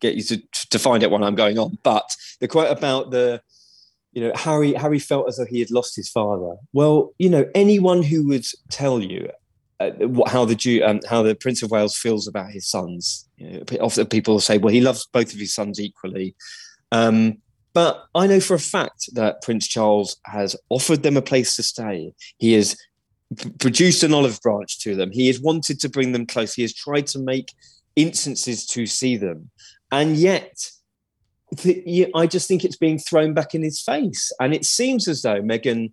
get 0.00 0.14
you 0.14 0.22
to 0.22 0.42
to 0.70 0.78
find 0.78 1.02
it 1.02 1.10
while 1.10 1.24
I'm 1.24 1.34
going 1.34 1.58
on. 1.58 1.78
But 1.82 2.08
the 2.40 2.48
quote 2.48 2.70
about 2.70 3.10
the 3.10 3.40
you 4.12 4.22
know 4.22 4.32
Harry 4.34 4.72
Harry 4.74 4.98
felt 4.98 5.28
as 5.28 5.36
though 5.36 5.46
he 5.46 5.60
had 5.60 5.70
lost 5.70 5.96
his 5.96 6.08
father. 6.08 6.56
Well, 6.72 7.14
you 7.18 7.28
know, 7.28 7.44
anyone 7.54 8.02
who 8.02 8.26
would 8.28 8.46
tell 8.70 9.00
you 9.00 9.30
uh, 9.80 9.90
how 10.26 10.44
the 10.44 10.82
um, 10.82 11.00
how 11.08 11.22
the 11.22 11.34
Prince 11.34 11.62
of 11.62 11.70
Wales 11.70 11.96
feels 11.96 12.26
about 12.26 12.50
his 12.50 12.66
sons. 12.66 13.28
You 13.36 13.64
know, 13.70 13.78
often 13.80 14.06
people 14.06 14.40
say, 14.40 14.58
well, 14.58 14.72
he 14.72 14.80
loves 14.80 15.06
both 15.12 15.32
of 15.32 15.38
his 15.38 15.54
sons 15.54 15.80
equally. 15.80 16.34
Um, 16.92 17.38
but 17.74 18.06
I 18.14 18.26
know 18.26 18.40
for 18.40 18.54
a 18.54 18.58
fact 18.58 19.10
that 19.12 19.42
Prince 19.42 19.68
Charles 19.68 20.16
has 20.24 20.56
offered 20.70 21.02
them 21.02 21.18
a 21.18 21.22
place 21.22 21.56
to 21.56 21.62
stay. 21.62 22.14
He 22.38 22.54
has 22.54 22.74
p- 23.38 23.50
produced 23.58 24.02
an 24.02 24.14
olive 24.14 24.40
branch 24.40 24.78
to 24.80 24.94
them. 24.94 25.10
He 25.12 25.26
has 25.26 25.40
wanted 25.40 25.78
to 25.80 25.90
bring 25.90 26.12
them 26.12 26.24
close. 26.24 26.54
He 26.54 26.62
has 26.62 26.72
tried 26.72 27.06
to 27.08 27.18
make 27.18 27.52
instances 27.94 28.64
to 28.68 28.86
see 28.86 29.18
them, 29.18 29.50
and 29.92 30.16
yet. 30.16 30.70
The, 31.62 32.10
I 32.12 32.26
just 32.26 32.48
think 32.48 32.64
it's 32.64 32.76
being 32.76 32.98
thrown 32.98 33.32
back 33.32 33.54
in 33.54 33.62
his 33.62 33.80
face. 33.80 34.32
And 34.40 34.52
it 34.52 34.64
seems 34.64 35.06
as 35.06 35.22
though 35.22 35.40
Meghan 35.40 35.92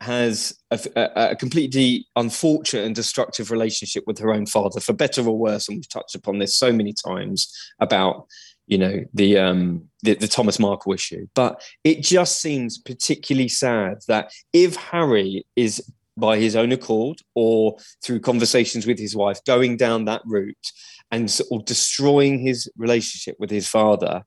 has 0.00 0.56
a, 0.70 0.78
a, 0.94 1.30
a, 1.30 1.36
completely 1.36 2.06
unfortunate 2.16 2.84
and 2.84 2.94
destructive 2.94 3.50
relationship 3.50 4.04
with 4.06 4.18
her 4.18 4.32
own 4.32 4.46
father, 4.46 4.78
for 4.80 4.92
better 4.92 5.26
or 5.26 5.36
worse. 5.36 5.68
And 5.68 5.78
we've 5.78 5.88
touched 5.88 6.14
upon 6.14 6.38
this 6.38 6.54
so 6.54 6.72
many 6.72 6.92
times 6.92 7.52
about, 7.80 8.26
you 8.66 8.78
know, 8.78 9.04
the 9.14 9.38
um, 9.38 9.88
the, 10.02 10.14
the 10.14 10.28
Thomas 10.28 10.58
Markle 10.58 10.92
issue. 10.92 11.26
But 11.34 11.62
it 11.82 12.02
just 12.02 12.40
seems 12.40 12.78
particularly 12.78 13.48
sad 13.48 13.98
that 14.08 14.32
if 14.52 14.76
Harry 14.76 15.46
is 15.56 15.82
by 16.16 16.38
his 16.38 16.56
own 16.56 16.72
accord 16.72 17.18
or 17.34 17.76
through 18.02 18.20
conversations 18.20 18.86
with 18.86 18.98
his 18.98 19.14
wife 19.14 19.38
going 19.46 19.76
down 19.76 20.04
that 20.06 20.22
route 20.24 20.72
and 21.10 21.30
sort 21.30 21.60
of 21.60 21.66
destroying 21.66 22.38
his 22.38 22.68
relationship 22.76 23.36
with 23.38 23.50
his 23.50 23.68
father 23.68 24.24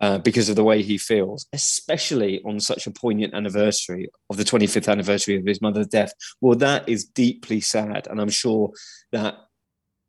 uh, 0.00 0.18
because 0.18 0.48
of 0.48 0.56
the 0.56 0.64
way 0.64 0.82
he 0.82 0.96
feels, 0.96 1.46
especially 1.52 2.40
on 2.44 2.58
such 2.58 2.86
a 2.86 2.90
poignant 2.90 3.34
anniversary 3.34 4.08
of 4.30 4.36
the 4.36 4.44
25th 4.44 4.90
anniversary 4.90 5.36
of 5.36 5.46
his 5.46 5.60
mother's 5.60 5.86
death. 5.86 6.12
Well, 6.40 6.56
that 6.58 6.88
is 6.88 7.04
deeply 7.04 7.60
sad. 7.60 8.06
And 8.08 8.20
I'm 8.20 8.30
sure 8.30 8.70
that 9.12 9.34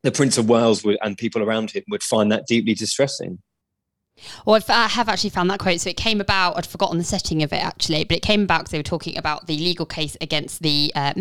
the 0.03 0.11
Prince 0.11 0.37
of 0.37 0.49
Wales 0.49 0.83
would, 0.83 0.97
and 1.01 1.17
people 1.17 1.43
around 1.43 1.71
him 1.71 1.83
would 1.89 2.03
find 2.03 2.31
that 2.31 2.47
deeply 2.47 2.73
distressing. 2.73 3.39
Well, 4.45 4.61
I 4.67 4.87
have 4.87 5.09
actually 5.09 5.29
found 5.31 5.49
that 5.49 5.59
quote. 5.59 5.79
So 5.79 5.89
it 5.89 5.97
came 5.97 6.21
about, 6.21 6.57
I'd 6.57 6.65
forgotten 6.65 6.97
the 6.97 7.03
setting 7.03 7.43
of 7.43 7.53
it 7.53 7.63
actually, 7.63 8.03
but 8.03 8.17
it 8.17 8.23
came 8.23 8.43
about 8.43 8.59
because 8.59 8.71
they 8.71 8.79
were 8.79 8.83
talking 8.83 9.17
about 9.17 9.47
the 9.47 9.57
legal 9.57 9.85
case 9.85 10.17
against 10.21 10.61
the 10.61 10.91
uh, 10.95 11.13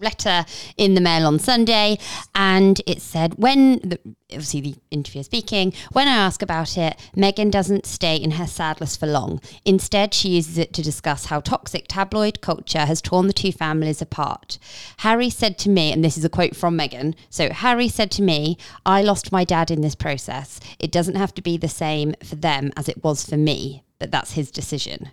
letter 0.00 0.44
in 0.76 0.94
the 0.94 1.00
Mail 1.00 1.26
on 1.26 1.38
Sunday. 1.38 1.98
And 2.34 2.80
it 2.86 3.00
said, 3.00 3.34
when, 3.36 3.78
the, 3.80 3.98
obviously 4.32 4.60
the 4.60 4.74
interviewer 4.90 5.24
speaking, 5.24 5.72
when 5.92 6.08
I 6.08 6.16
ask 6.16 6.42
about 6.42 6.76
it, 6.76 6.96
Meghan 7.16 7.50
doesn't 7.50 7.86
stay 7.86 8.16
in 8.16 8.32
her 8.32 8.46
sadness 8.46 8.96
for 8.96 9.06
long. 9.06 9.40
Instead, 9.64 10.14
she 10.14 10.30
uses 10.30 10.58
it 10.58 10.72
to 10.74 10.82
discuss 10.82 11.26
how 11.26 11.40
toxic 11.40 11.86
tabloid 11.88 12.40
culture 12.40 12.86
has 12.86 13.00
torn 13.00 13.26
the 13.26 13.32
two 13.32 13.52
families 13.52 14.02
apart. 14.02 14.58
Harry 14.98 15.30
said 15.30 15.58
to 15.58 15.68
me, 15.68 15.92
and 15.92 16.04
this 16.04 16.18
is 16.18 16.24
a 16.24 16.28
quote 16.28 16.56
from 16.56 16.76
Meghan 16.76 17.14
so 17.30 17.50
Harry 17.50 17.88
said 17.88 18.10
to 18.12 18.22
me, 18.22 18.56
I 18.84 19.02
lost 19.02 19.32
my 19.32 19.44
dad 19.44 19.70
in 19.70 19.80
this 19.80 19.94
process. 19.94 20.60
It 20.78 20.90
doesn't 20.90 21.16
have 21.16 21.34
to 21.34 21.42
be 21.42 21.56
the 21.56 21.68
same 21.68 22.14
for 22.24 22.36
them 22.36 22.72
as 22.76 22.88
it 22.88 23.02
was 23.02 23.24
for 23.24 23.36
me, 23.36 23.84
but 23.98 24.10
that's 24.10 24.32
his 24.32 24.50
decision. 24.50 25.10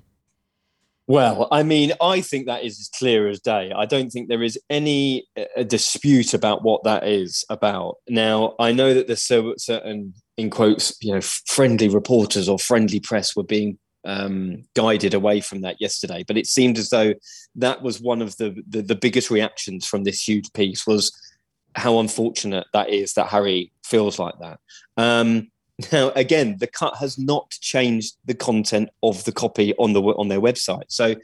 Well, 1.05 1.49
I 1.51 1.63
mean, 1.63 1.91
I 2.01 2.21
think 2.21 2.45
that 2.45 2.63
is 2.63 2.79
as 2.79 2.89
clear 2.97 3.27
as 3.27 3.41
day. 3.41 3.73
I 3.75 3.85
don't 3.85 4.09
think 4.09 4.29
there 4.29 4.43
is 4.43 4.57
any 4.69 5.27
uh, 5.37 5.63
dispute 5.63 6.33
about 6.33 6.63
what 6.63 6.83
that 6.85 7.05
is 7.05 7.43
about. 7.49 7.95
Now, 8.07 8.55
I 8.57 8.71
know 8.71 8.93
that 8.93 9.07
there's 9.07 9.21
so 9.21 9.53
certain, 9.57 10.13
in 10.37 10.49
quotes, 10.49 10.95
you 11.01 11.13
know, 11.13 11.21
friendly 11.21 11.89
reporters 11.89 12.47
or 12.47 12.57
friendly 12.57 13.01
press 13.01 13.35
were 13.35 13.43
being 13.43 13.77
um, 14.05 14.63
guided 14.75 15.13
away 15.13 15.41
from 15.41 15.61
that 15.61 15.81
yesterday, 15.81 16.23
but 16.25 16.37
it 16.37 16.47
seemed 16.47 16.77
as 16.77 16.89
though 16.89 17.13
that 17.55 17.81
was 17.81 18.01
one 18.01 18.21
of 18.21 18.35
the, 18.37 18.55
the 18.67 18.81
the 18.81 18.95
biggest 18.95 19.29
reactions 19.29 19.85
from 19.85 20.03
this 20.03 20.27
huge 20.27 20.51
piece 20.53 20.85
was 20.85 21.11
how 21.75 21.99
unfortunate 21.99 22.67
that 22.73 22.89
is 22.89 23.13
that 23.13 23.27
Harry 23.27 23.71
feels 23.85 24.19
like 24.19 24.35
that. 24.39 24.59
Um, 24.97 25.49
now, 25.91 26.11
again, 26.15 26.57
the 26.59 26.67
cut 26.67 26.97
has 26.97 27.17
not 27.17 27.49
changed 27.49 28.15
the 28.25 28.35
content 28.35 28.89
of 29.01 29.23
the 29.25 29.31
copy 29.31 29.73
on 29.75 29.93
the 29.93 30.01
on 30.01 30.27
their 30.27 30.41
website. 30.41 30.85
So, 30.89 31.15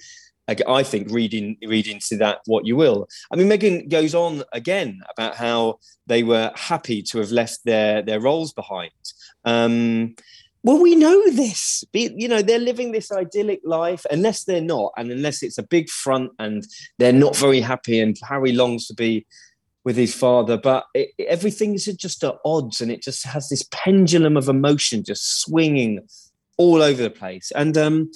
I 0.68 0.84
think 0.84 1.12
reading 1.12 1.58
reading 1.62 2.00
to 2.08 2.18
that 2.18 2.40
what 2.46 2.66
you 2.66 2.76
will. 2.76 3.08
I 3.32 3.36
mean, 3.36 3.48
Meghan 3.48 3.90
goes 3.90 4.16
on 4.16 4.44
again 4.52 5.02
about 5.12 5.36
how 5.36 5.80
they 6.08 6.24
were 6.24 6.52
happy 6.56 7.04
to 7.04 7.20
have 7.20 7.32
left 7.32 7.60
their 7.66 8.02
their 8.02 8.20
roles 8.20 8.54
behind. 8.54 8.92
Um, 9.46 10.16
well, 10.64 10.82
we 10.82 10.96
know 10.96 11.32
this. 11.32 11.86
You 11.94 12.28
know, 12.28 12.42
they're 12.42 12.60
living 12.60 12.92
this 12.92 13.12
idyllic 13.12 13.62
life, 13.64 14.06
unless 14.12 14.44
they're 14.44 14.60
not, 14.62 14.92
and 14.98 15.10
unless 15.12 15.42
it's 15.42 15.58
a 15.58 15.64
big 15.64 15.90
front 15.90 16.32
and 16.38 16.66
they're 16.98 17.14
not 17.14 17.36
very 17.36 17.62
happy. 17.62 18.00
And 18.00 18.18
Harry 18.28 18.52
longs 18.52 18.88
to 18.88 18.94
be 18.94 19.26
with 19.90 19.98
his 19.98 20.14
father, 20.14 20.56
but 20.56 20.86
it, 20.94 21.10
everything 21.28 21.74
is 21.74 21.86
just 21.86 22.24
at 22.24 22.36
odds, 22.46 22.80
and 22.80 22.92
it 22.92 23.02
just 23.02 23.26
has 23.26 23.50
this 23.50 23.68
pendulum 23.72 24.38
of 24.38 24.48
emotion 24.48 25.04
just 25.04 25.42
swinging 25.42 26.00
all 26.58 26.84
over 26.84 27.02
the 27.02 27.10
place. 27.10 27.52
And 27.56 27.76
um, 27.76 28.12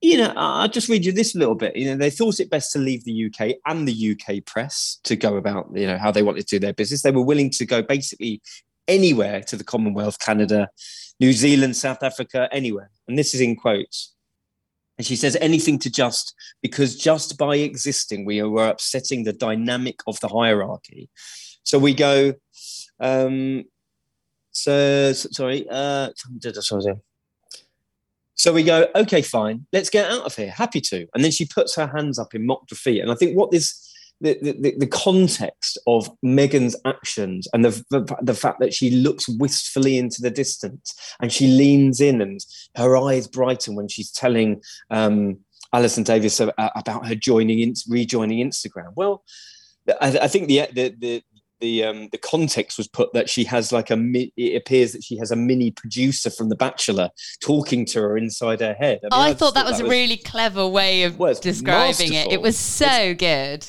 you 0.00 0.16
know, 0.16 0.32
I'll 0.34 0.66
just 0.66 0.88
read 0.88 1.04
you 1.04 1.12
this 1.12 1.34
little 1.34 1.54
bit. 1.54 1.76
You 1.76 1.90
know, 1.90 1.96
they 1.96 2.08
thought 2.08 2.40
it 2.40 2.48
best 2.48 2.72
to 2.72 2.78
leave 2.78 3.04
the 3.04 3.26
UK 3.26 3.56
and 3.66 3.86
the 3.86 4.16
UK 4.16 4.46
press 4.46 4.98
to 5.04 5.14
go 5.14 5.36
about, 5.36 5.68
you 5.74 5.86
know, 5.86 5.98
how 5.98 6.10
they 6.10 6.22
wanted 6.22 6.46
to 6.46 6.56
do 6.56 6.58
their 6.58 6.72
business. 6.72 7.02
They 7.02 7.10
were 7.10 7.20
willing 7.20 7.50
to 7.50 7.66
go 7.66 7.82
basically 7.82 8.40
anywhere 8.88 9.42
to 9.42 9.56
the 9.56 9.64
Commonwealth, 9.64 10.18
Canada, 10.20 10.70
New 11.20 11.34
Zealand, 11.34 11.76
South 11.76 12.02
Africa, 12.02 12.48
anywhere. 12.50 12.90
And 13.08 13.18
this 13.18 13.34
is 13.34 13.42
in 13.42 13.56
quotes. 13.56 14.14
And 15.00 15.06
she 15.06 15.16
says 15.16 15.34
anything 15.40 15.78
to 15.78 15.90
just 15.90 16.34
because 16.60 16.94
just 16.94 17.38
by 17.38 17.56
existing, 17.56 18.26
we 18.26 18.42
are 18.42 18.68
upsetting 18.68 19.24
the 19.24 19.32
dynamic 19.32 20.00
of 20.06 20.20
the 20.20 20.28
hierarchy. 20.28 21.08
So 21.62 21.78
we 21.78 21.94
go, 21.94 22.34
um, 23.00 23.64
so, 24.50 25.14
sorry, 25.14 25.66
uh, 25.70 26.10
so 28.34 28.52
we 28.52 28.62
go, 28.62 28.88
okay, 28.94 29.22
fine, 29.22 29.64
let's 29.72 29.88
get 29.88 30.10
out 30.10 30.26
of 30.26 30.36
here. 30.36 30.50
Happy 30.50 30.82
to. 30.82 31.06
And 31.14 31.24
then 31.24 31.30
she 31.30 31.46
puts 31.46 31.74
her 31.76 31.86
hands 31.86 32.18
up 32.18 32.34
in 32.34 32.44
mock 32.44 32.66
defeat. 32.66 33.00
And 33.00 33.10
I 33.10 33.14
think 33.14 33.34
what 33.34 33.50
this 33.50 33.89
the, 34.20 34.38
the, 34.40 34.74
the 34.78 34.86
context 34.86 35.78
of 35.86 36.10
Meghan's 36.22 36.76
actions 36.84 37.48
and 37.52 37.64
the, 37.64 37.70
the, 37.90 38.16
the 38.22 38.34
fact 38.34 38.60
that 38.60 38.74
she 38.74 38.90
looks 38.90 39.28
wistfully 39.28 39.96
into 39.96 40.20
the 40.20 40.30
distance 40.30 40.94
and 41.20 41.32
she 41.32 41.46
leans 41.46 42.00
in 42.00 42.20
and 42.20 42.40
her 42.76 42.96
eyes 42.96 43.26
brighten 43.26 43.74
when 43.74 43.88
she's 43.88 44.10
telling 44.10 44.60
um, 44.90 45.38
Allison 45.72 46.04
Davis 46.04 46.40
about 46.40 47.06
her 47.06 47.14
joining 47.14 47.60
in, 47.60 47.74
rejoining 47.88 48.46
Instagram. 48.46 48.92
Well, 48.94 49.24
I, 50.00 50.18
I 50.22 50.28
think 50.28 50.48
the 50.48 50.68
the 50.72 50.94
the 50.98 51.22
the, 51.60 51.84
um, 51.84 52.08
the 52.10 52.16
context 52.16 52.78
was 52.78 52.88
put 52.88 53.12
that 53.12 53.28
she 53.28 53.44
has 53.44 53.70
like 53.70 53.90
a 53.90 53.96
it 54.34 54.56
appears 54.56 54.92
that 54.92 55.04
she 55.04 55.18
has 55.18 55.30
a 55.30 55.36
mini 55.36 55.70
producer 55.70 56.30
from 56.30 56.48
The 56.48 56.56
Bachelor 56.56 57.10
talking 57.42 57.84
to 57.86 58.00
her 58.00 58.16
inside 58.16 58.60
her 58.60 58.72
head. 58.72 59.00
I, 59.02 59.14
mean, 59.14 59.26
I, 59.26 59.28
I 59.28 59.34
thought 59.34 59.52
that 59.54 59.66
was 59.66 59.76
that 59.76 59.86
a 59.86 59.90
really 59.90 60.16
clever 60.16 60.66
way 60.66 61.02
of 61.02 61.18
well, 61.18 61.34
describing 61.34 62.12
masterful. 62.12 62.32
it. 62.32 62.32
It 62.32 62.40
was 62.40 62.56
so 62.56 62.86
it's, 62.86 63.18
good 63.20 63.66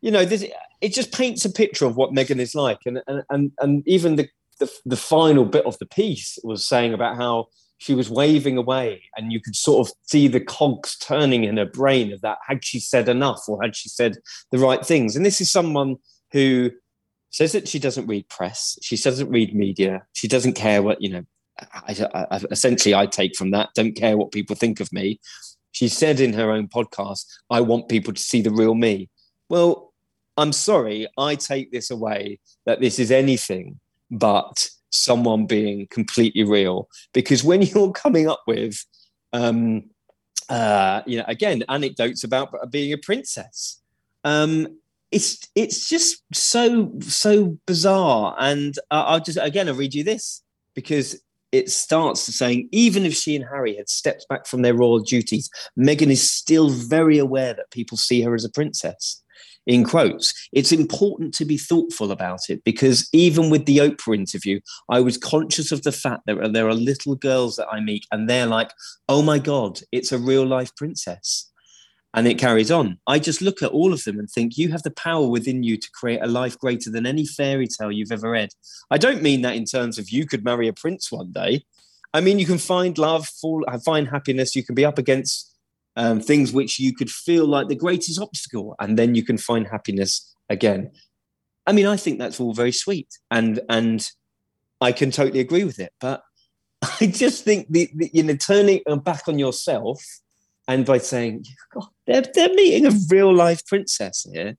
you 0.00 0.10
know, 0.10 0.24
this, 0.24 0.44
it 0.80 0.94
just 0.94 1.12
paints 1.12 1.44
a 1.44 1.50
picture 1.50 1.86
of 1.86 1.96
what 1.96 2.12
Meghan 2.12 2.38
is 2.38 2.54
like, 2.54 2.78
and 2.86 3.02
and 3.06 3.22
and, 3.30 3.52
and 3.58 3.86
even 3.86 4.16
the, 4.16 4.28
the 4.60 4.70
the 4.84 4.96
final 4.96 5.44
bit 5.44 5.66
of 5.66 5.78
the 5.78 5.86
piece 5.86 6.38
was 6.44 6.66
saying 6.66 6.94
about 6.94 7.16
how 7.16 7.48
she 7.78 7.94
was 7.94 8.10
waving 8.10 8.56
away, 8.56 9.02
and 9.16 9.32
you 9.32 9.40
could 9.40 9.56
sort 9.56 9.86
of 9.86 9.94
see 10.02 10.28
the 10.28 10.40
cogs 10.40 10.96
turning 10.98 11.44
in 11.44 11.56
her 11.56 11.66
brain 11.66 12.12
of 12.12 12.20
that. 12.20 12.38
Had 12.46 12.64
she 12.64 12.80
said 12.80 13.08
enough, 13.08 13.40
or 13.48 13.62
had 13.62 13.76
she 13.76 13.88
said 13.88 14.16
the 14.50 14.58
right 14.58 14.84
things? 14.84 15.16
And 15.16 15.24
this 15.24 15.40
is 15.40 15.50
someone 15.50 15.96
who 16.32 16.70
says 17.30 17.52
that 17.52 17.68
she 17.68 17.78
doesn't 17.78 18.06
read 18.06 18.28
press, 18.28 18.78
she 18.82 18.96
doesn't 18.96 19.30
read 19.30 19.54
media, 19.54 20.02
she 20.12 20.28
doesn't 20.28 20.54
care 20.54 20.82
what 20.82 21.00
you 21.00 21.10
know. 21.10 21.24
I, 21.72 22.06
I, 22.30 22.40
essentially, 22.52 22.94
I 22.94 23.06
take 23.06 23.36
from 23.36 23.50
that, 23.50 23.70
don't 23.74 23.96
care 23.96 24.16
what 24.16 24.30
people 24.30 24.54
think 24.54 24.78
of 24.78 24.92
me. 24.92 25.20
She 25.72 25.88
said 25.88 26.20
in 26.20 26.32
her 26.34 26.52
own 26.52 26.68
podcast, 26.68 27.24
I 27.50 27.60
want 27.60 27.88
people 27.88 28.12
to 28.12 28.22
see 28.22 28.40
the 28.40 28.50
real 28.50 28.74
me. 28.74 29.10
Well, 29.48 29.87
I'm 30.38 30.52
sorry, 30.52 31.08
I 31.18 31.34
take 31.34 31.72
this 31.72 31.90
away 31.90 32.38
that 32.64 32.80
this 32.80 32.98
is 32.98 33.10
anything 33.10 33.80
but 34.10 34.70
someone 34.90 35.46
being 35.46 35.86
completely 35.88 36.44
real. 36.44 36.88
Because 37.12 37.44
when 37.44 37.62
you're 37.70 37.92
coming 37.92 38.28
up 38.28 38.42
with, 38.46 38.84
um, 39.32 39.90
uh, 40.48 41.02
you 41.06 41.18
know, 41.18 41.24
again, 41.26 41.64
anecdotes 41.68 42.24
about 42.24 42.54
being 42.70 42.92
a 42.92 42.98
princess, 42.98 43.80
um, 44.24 44.78
it's 45.10 45.38
it's 45.54 45.88
just 45.88 46.22
so 46.32 46.92
so 47.00 47.58
bizarre. 47.66 48.36
And 48.38 48.78
uh, 48.90 49.04
I'll 49.06 49.20
just 49.20 49.38
again 49.40 49.68
I'll 49.68 49.74
read 49.74 49.94
you 49.94 50.04
this 50.04 50.42
because 50.74 51.20
it 51.50 51.70
starts 51.70 52.22
saying 52.22 52.68
even 52.72 53.04
if 53.06 53.14
she 53.14 53.34
and 53.34 53.44
Harry 53.46 53.74
had 53.74 53.88
stepped 53.88 54.26
back 54.28 54.46
from 54.46 54.62
their 54.62 54.74
royal 54.74 54.98
duties, 54.98 55.50
Meghan 55.78 56.10
is 56.10 56.30
still 56.30 56.68
very 56.68 57.18
aware 57.18 57.54
that 57.54 57.70
people 57.70 57.96
see 57.96 58.20
her 58.22 58.34
as 58.34 58.44
a 58.44 58.50
princess. 58.50 59.22
In 59.68 59.84
quotes, 59.84 60.32
it's 60.50 60.72
important 60.72 61.34
to 61.34 61.44
be 61.44 61.58
thoughtful 61.58 62.10
about 62.10 62.48
it 62.48 62.64
because 62.64 63.06
even 63.12 63.50
with 63.50 63.66
the 63.66 63.76
Oprah 63.76 64.16
interview, 64.16 64.60
I 64.88 65.00
was 65.00 65.18
conscious 65.18 65.70
of 65.70 65.82
the 65.82 65.92
fact 65.92 66.22
that 66.24 66.54
there 66.54 66.66
are 66.66 66.74
little 66.74 67.14
girls 67.14 67.56
that 67.56 67.68
I 67.70 67.80
meet 67.80 68.06
and 68.10 68.28
they're 68.28 68.46
like, 68.46 68.72
oh 69.10 69.20
my 69.20 69.38
God, 69.38 69.80
it's 69.92 70.10
a 70.10 70.16
real 70.16 70.46
life 70.46 70.74
princess. 70.74 71.50
And 72.14 72.26
it 72.26 72.38
carries 72.38 72.70
on. 72.70 72.98
I 73.06 73.18
just 73.18 73.42
look 73.42 73.62
at 73.62 73.70
all 73.70 73.92
of 73.92 74.04
them 74.04 74.18
and 74.18 74.30
think 74.30 74.56
you 74.56 74.70
have 74.70 74.84
the 74.84 74.90
power 74.90 75.28
within 75.28 75.62
you 75.62 75.76
to 75.76 75.90
create 75.92 76.22
a 76.22 76.26
life 76.26 76.58
greater 76.58 76.90
than 76.90 77.04
any 77.04 77.26
fairy 77.26 77.66
tale 77.66 77.92
you've 77.92 78.10
ever 78.10 78.30
read. 78.30 78.48
I 78.90 78.96
don't 78.96 79.22
mean 79.22 79.42
that 79.42 79.56
in 79.56 79.66
terms 79.66 79.98
of 79.98 80.08
you 80.08 80.24
could 80.24 80.44
marry 80.44 80.66
a 80.68 80.72
prince 80.72 81.12
one 81.12 81.30
day. 81.30 81.66
I 82.14 82.22
mean, 82.22 82.38
you 82.38 82.46
can 82.46 82.56
find 82.56 82.96
love, 82.96 83.28
fall, 83.28 83.66
find 83.84 84.08
happiness. 84.08 84.56
You 84.56 84.64
can 84.64 84.74
be 84.74 84.86
up 84.86 84.96
against 84.96 85.47
um, 85.98 86.20
things 86.20 86.52
which 86.52 86.78
you 86.78 86.94
could 86.94 87.10
feel 87.10 87.44
like 87.44 87.66
the 87.66 87.74
greatest 87.74 88.20
obstacle, 88.20 88.76
and 88.78 88.96
then 88.96 89.16
you 89.16 89.24
can 89.24 89.36
find 89.36 89.66
happiness 89.66 90.34
again. 90.48 90.92
I 91.66 91.72
mean, 91.72 91.86
I 91.86 91.96
think 91.96 92.18
that's 92.18 92.40
all 92.40 92.54
very 92.54 92.72
sweet, 92.72 93.18
and 93.30 93.60
and 93.68 94.08
I 94.80 94.92
can 94.92 95.10
totally 95.10 95.40
agree 95.40 95.64
with 95.64 95.80
it. 95.80 95.92
But 96.00 96.22
I 97.00 97.06
just 97.06 97.44
think 97.44 97.66
the, 97.68 97.90
the 97.94 98.10
you 98.14 98.22
know 98.22 98.36
turning 98.36 98.80
back 99.04 99.26
on 99.26 99.40
yourself 99.40 100.00
and 100.68 100.86
by 100.86 100.98
saying, 100.98 101.46
God, 101.74 101.88
they're, 102.06 102.24
they're 102.32 102.54
meeting 102.54 102.86
a 102.86 102.96
real 103.10 103.34
life 103.34 103.66
princess 103.66 104.24
here, 104.32 104.56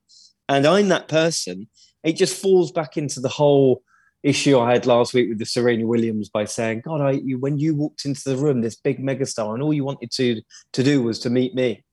and 0.50 0.68
I'm 0.68 0.90
that 0.90 1.08
person, 1.08 1.70
it 2.04 2.14
just 2.14 2.40
falls 2.40 2.72
back 2.72 2.98
into 2.98 3.22
the 3.22 3.30
whole 3.30 3.82
issue 4.24 4.60
I 4.60 4.74
had 4.74 4.86
last 4.86 5.14
week 5.14 5.30
with 5.30 5.40
the 5.40 5.46
Serena 5.46 5.86
Williams 5.86 6.30
by 6.30 6.46
saying, 6.46 6.82
God, 6.86 7.02
I, 7.02 7.12
you, 7.12 7.40
when 7.40 7.58
you 7.58 7.76
walked 7.76 8.06
into 8.06 8.22
the 8.26 8.38
room, 8.38 8.62
this 8.62 8.76
big 8.76 9.00
megastar, 9.00 9.54
and 9.54 9.64
all 9.64 9.74
you 9.74 9.84
wanted 9.84 10.12
to 10.12 10.42
to 10.74 10.84
do 10.84 11.04
was 11.04 11.20
to 11.20 11.30
meet 11.30 11.56
me. 11.56 11.84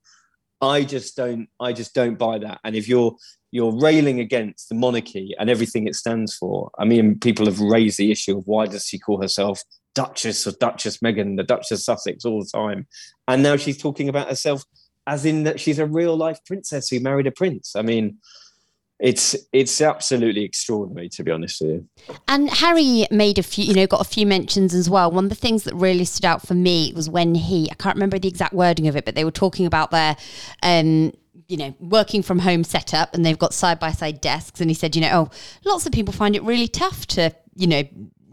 I 0.60 0.84
just 0.84 1.16
don't, 1.16 1.48
I 1.60 1.72
just 1.72 1.94
don't 1.94 2.18
buy 2.18 2.38
that. 2.38 2.60
And 2.64 2.74
if 2.74 2.88
you're 2.88 3.16
you're 3.52 3.78
railing 3.78 4.20
against 4.20 4.68
the 4.68 4.74
monarchy 4.74 5.34
and 5.38 5.48
everything 5.48 5.86
it 5.86 5.94
stands 5.94 6.34
for, 6.34 6.70
I 6.78 6.84
mean, 6.84 7.18
people 7.18 7.46
have 7.46 7.60
raised 7.60 7.98
the 7.98 8.10
issue 8.10 8.38
of 8.38 8.46
why 8.46 8.66
does 8.66 8.84
she 8.84 8.98
call 8.98 9.20
herself 9.20 9.62
Duchess 9.94 10.46
or 10.46 10.52
Duchess 10.52 10.98
Meghan, 10.98 11.36
the 11.36 11.42
Duchess 11.42 11.84
Sussex 11.84 12.24
all 12.24 12.42
the 12.42 12.50
time. 12.52 12.86
And 13.28 13.42
now 13.42 13.56
she's 13.56 13.78
talking 13.78 14.08
about 14.08 14.28
herself 14.28 14.64
as 15.06 15.24
in 15.24 15.44
that 15.44 15.60
she's 15.60 15.78
a 15.78 15.86
real 15.86 16.16
life 16.16 16.38
princess 16.44 16.88
who 16.88 17.00
married 17.00 17.26
a 17.26 17.30
prince. 17.30 17.76
I 17.76 17.82
mean, 17.82 18.18
it's 18.98 19.36
it's 19.52 19.80
absolutely 19.80 20.42
extraordinary 20.42 21.08
to 21.10 21.22
be 21.22 21.30
honest 21.30 21.60
with 21.60 21.70
you. 21.70 21.88
And 22.28 22.48
Harry 22.48 23.06
made 23.10 23.38
a 23.38 23.42
few, 23.42 23.64
you 23.64 23.74
know, 23.74 23.86
got 23.86 24.00
a 24.00 24.04
few 24.04 24.26
mentions 24.26 24.74
as 24.74 24.88
well. 24.88 25.10
One 25.10 25.24
of 25.24 25.30
the 25.30 25.36
things 25.36 25.64
that 25.64 25.74
really 25.74 26.04
stood 26.04 26.24
out 26.24 26.46
for 26.46 26.54
me 26.54 26.92
was 26.96 27.10
when 27.10 27.34
he, 27.34 27.70
I 27.70 27.74
can't 27.74 27.96
remember 27.96 28.18
the 28.18 28.28
exact 28.28 28.54
wording 28.54 28.88
of 28.88 28.96
it, 28.96 29.04
but 29.04 29.14
they 29.14 29.24
were 29.24 29.30
talking 29.30 29.66
about 29.66 29.90
their 29.90 30.16
um 30.62 31.12
you 31.48 31.56
know, 31.56 31.74
working 31.78 32.22
from 32.22 32.40
home 32.40 32.64
setup 32.64 33.14
and 33.14 33.24
they've 33.24 33.38
got 33.38 33.54
side 33.54 33.78
by 33.78 33.92
side 33.92 34.20
desks. 34.20 34.60
And 34.60 34.68
he 34.68 34.74
said, 34.74 34.96
you 34.96 35.02
know, 35.02 35.10
oh, 35.12 35.36
lots 35.64 35.86
of 35.86 35.92
people 35.92 36.12
find 36.12 36.34
it 36.34 36.42
really 36.42 36.66
tough 36.66 37.06
to, 37.08 37.32
you 37.54 37.68
know, 37.68 37.84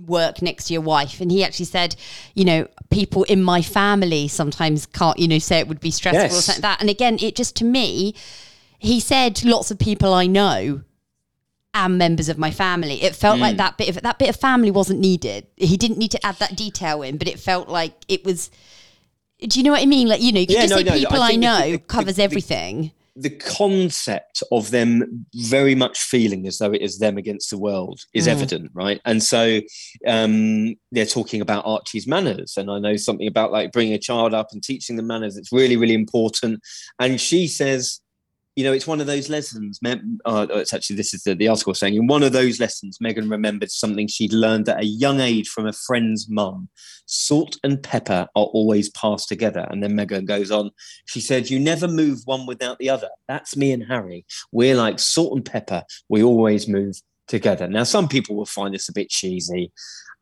work 0.06 0.42
next 0.42 0.66
to 0.66 0.74
your 0.74 0.82
wife. 0.82 1.22
And 1.22 1.32
he 1.32 1.44
actually 1.44 1.66
said, 1.66 1.96
you 2.34 2.44
know, 2.44 2.68
people 2.90 3.24
in 3.24 3.44
my 3.44 3.62
family 3.62 4.28
sometimes 4.28 4.86
can't, 4.88 5.20
you 5.20 5.28
know, 5.28 5.38
say 5.38 5.60
it 5.60 5.68
would 5.68 5.80
be 5.80 5.92
stressful 5.92 6.24
yes. 6.24 6.38
or 6.38 6.42
something 6.42 6.64
like 6.64 6.78
that. 6.78 6.82
And 6.82 6.90
again, 6.90 7.18
it 7.22 7.36
just 7.36 7.56
to 7.58 7.66
me, 7.66 8.16
he 8.84 9.00
said 9.00 9.44
lots 9.46 9.72
of 9.72 9.80
people 9.80 10.14
I 10.14 10.28
know 10.28 10.82
and 11.74 11.98
members 11.98 12.30
of 12.30 12.38
my 12.38 12.52
family. 12.52 13.02
It 13.02 13.16
felt 13.16 13.38
mm. 13.38 13.42
like 13.42 13.58
that 13.58 13.78
bit 13.78 13.90
of 13.90 14.02
that 14.02 14.20
bit 14.20 14.30
of 14.30 14.36
family 14.36 14.72
wasn't 14.72 15.00
needed. 15.00 15.48
He 15.56 15.78
didn't 15.78 15.98
need 15.98 16.12
to 16.12 16.26
add 16.26 16.36
that 16.36 16.56
detail 16.56 17.02
in, 17.02 17.18
but 17.18 17.28
it 17.28 17.40
felt 17.40 17.70
like 17.70 17.94
it 18.08 18.24
was. 18.26 18.52
Do 19.40 19.60
you 19.60 19.64
know 19.64 19.72
what 19.72 19.82
I 19.82 19.86
mean? 19.86 20.08
Like 20.08 20.22
you 20.22 20.32
know, 20.32 20.42
you 20.42 20.48
yeah, 20.50 20.62
just 20.62 20.72
no, 20.72 20.78
say 20.78 20.84
no, 20.84 20.94
people 20.94 21.22
I, 21.22 21.32
I 21.32 21.36
know 21.36 21.72
the, 21.72 21.78
covers 21.80 22.18
the, 22.18 22.24
everything 22.24 22.92
the 23.16 23.30
concept 23.30 24.42
of 24.52 24.72
them 24.72 25.26
very 25.36 25.76
much 25.76 26.00
feeling 26.00 26.48
as 26.48 26.58
though 26.58 26.72
it 26.72 26.82
is 26.82 26.98
them 26.98 27.18
against 27.18 27.52
the 27.52 27.58
world 27.58 28.02
is 28.14 28.28
mm. 28.28 28.32
evident, 28.32 28.72
right? 28.74 29.00
And 29.06 29.22
so 29.22 29.62
um, 30.08 30.76
they're 30.92 31.06
talking 31.06 31.40
about 31.40 31.66
Archie's 31.66 32.08
manners, 32.08 32.56
and 32.58 32.72
I 32.72 32.80
know 32.80 32.96
something 32.96 33.28
about 33.28 33.52
like 33.52 33.72
bringing 33.72 33.94
a 33.94 34.00
child 34.00 34.34
up 34.34 34.48
and 34.52 34.64
teaching 34.64 34.96
them 34.96 35.08
manners. 35.08 35.38
It's 35.38 35.52
really, 35.52 35.78
really 35.78 35.94
important. 35.94 36.62
And 37.00 37.22
she 37.22 37.48
says 37.48 38.00
you 38.56 38.64
know, 38.64 38.72
it's 38.72 38.86
one 38.86 39.02
of 39.02 39.08
those 39.08 39.30
lessons. 39.30 39.80
Uh, 40.26 40.48
it's 40.52 40.74
actually 40.74 40.96
this 40.96 41.14
is 41.14 41.24
the, 41.24 41.34
the 41.34 41.48
article 41.48 41.74
saying 41.74 41.96
in 41.96 42.08
one 42.08 42.22
of 42.22 42.34
those 42.34 42.60
lessons, 42.60 43.00
Meghan 43.04 43.30
remembered 43.30 43.72
something 43.72 44.08
she'd 44.08 44.34
learned 44.34 44.70
at 44.70 44.82
a 44.82 44.86
young 44.86 45.20
age 45.20 45.50
from 45.50 45.66
a 45.66 45.74
friend's 45.74 46.30
mum. 46.30 46.70
Salt 47.06 47.58
and 47.64 47.82
pepper 47.82 48.28
are 48.36 48.46
always 48.46 48.90
passed 48.92 49.28
together. 49.28 49.68
And 49.72 49.82
then 49.82 49.94
Meghan 49.94 50.26
goes 50.26 50.52
on. 50.52 50.70
She 51.06 51.20
said, 51.20 51.50
"You 51.50 51.60
never 51.60 51.88
move 51.88 52.20
one 52.26 52.46
without 52.46 52.78
the 52.78 52.90
other. 52.90 53.10
That's 53.28 53.58
me 53.58 53.72
and 53.72 53.86
Harry. 53.88 54.26
We're 54.52 54.76
like 54.76 55.00
salt 55.00 55.36
and 55.36 55.46
pepper. 55.46 55.84
We 56.08 56.22
always 56.22 56.68
move 56.68 56.96
together." 57.28 57.68
Now, 57.68 57.84
some 57.84 58.08
people 58.08 58.36
will 58.36 58.46
find 58.46 58.74
this 58.74 58.90
a 58.90 58.94
bit 58.94 59.10
cheesy. 59.10 59.72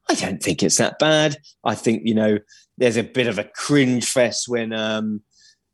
I 0.10 0.15
don't 0.15 0.41
think 0.41 0.63
it's 0.63 0.78
that 0.78 1.00
bad. 1.00 1.36
I 1.65 1.76
think 1.76 2.04
you 2.06 2.13
know, 2.13 2.39
there's 2.78 2.98
a 2.98 3.04
bit 3.04 3.28
of 3.28 3.39
a 3.39 3.44
cringe 3.44 4.10
fest 4.10 4.48
when. 4.48 4.72
Um, 4.72 5.22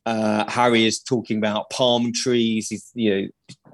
uh, 0.08 0.50
Harry 0.50 0.86
is 0.86 1.02
talking 1.02 1.38
about 1.38 1.70
palm 1.70 2.13
trees. 2.13 2.70
He's, 2.70 2.89
you 2.93 3.13
know, 3.13 3.28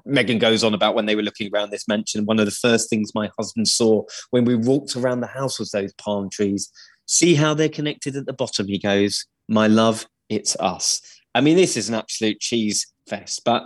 Meghan 0.04 0.40
goes 0.40 0.64
on 0.64 0.74
about 0.74 0.96
when 0.96 1.06
they 1.06 1.14
were 1.14 1.22
looking 1.22 1.48
around 1.54 1.70
this 1.70 1.86
mansion. 1.86 2.26
One 2.26 2.40
of 2.40 2.46
the 2.46 2.50
first 2.50 2.90
things 2.90 3.14
my 3.14 3.30
husband 3.38 3.68
saw 3.68 4.02
when 4.30 4.44
we 4.44 4.56
walked 4.56 4.96
around 4.96 5.20
the 5.20 5.28
house 5.28 5.60
was 5.60 5.70
those 5.70 5.92
palm 5.92 6.28
trees. 6.28 6.72
See 7.06 7.36
how 7.36 7.54
they're 7.54 7.68
connected 7.68 8.16
at 8.16 8.26
the 8.26 8.32
bottom. 8.32 8.66
He 8.66 8.78
goes, 8.78 9.24
"My 9.48 9.68
love, 9.68 10.06
it's 10.28 10.56
us." 10.58 11.00
I 11.36 11.40
mean, 11.40 11.56
this 11.56 11.76
is 11.76 11.88
an 11.88 11.94
absolute 11.94 12.40
cheese 12.40 12.92
fest, 13.08 13.42
but 13.44 13.62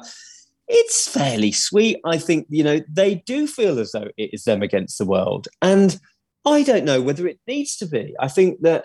it's 0.68 1.08
fairly 1.08 1.52
sweet. 1.52 1.98
I 2.04 2.18
think 2.18 2.48
you 2.50 2.64
know 2.64 2.80
they 2.86 3.14
do 3.24 3.46
feel 3.46 3.78
as 3.78 3.92
though 3.92 4.10
it 4.18 4.34
is 4.34 4.44
them 4.44 4.60
against 4.60 4.98
the 4.98 5.06
world, 5.06 5.48
and 5.62 5.98
I 6.44 6.64
don't 6.64 6.84
know 6.84 7.00
whether 7.00 7.26
it 7.26 7.40
needs 7.46 7.78
to 7.78 7.86
be. 7.86 8.14
I 8.20 8.28
think 8.28 8.60
that 8.60 8.84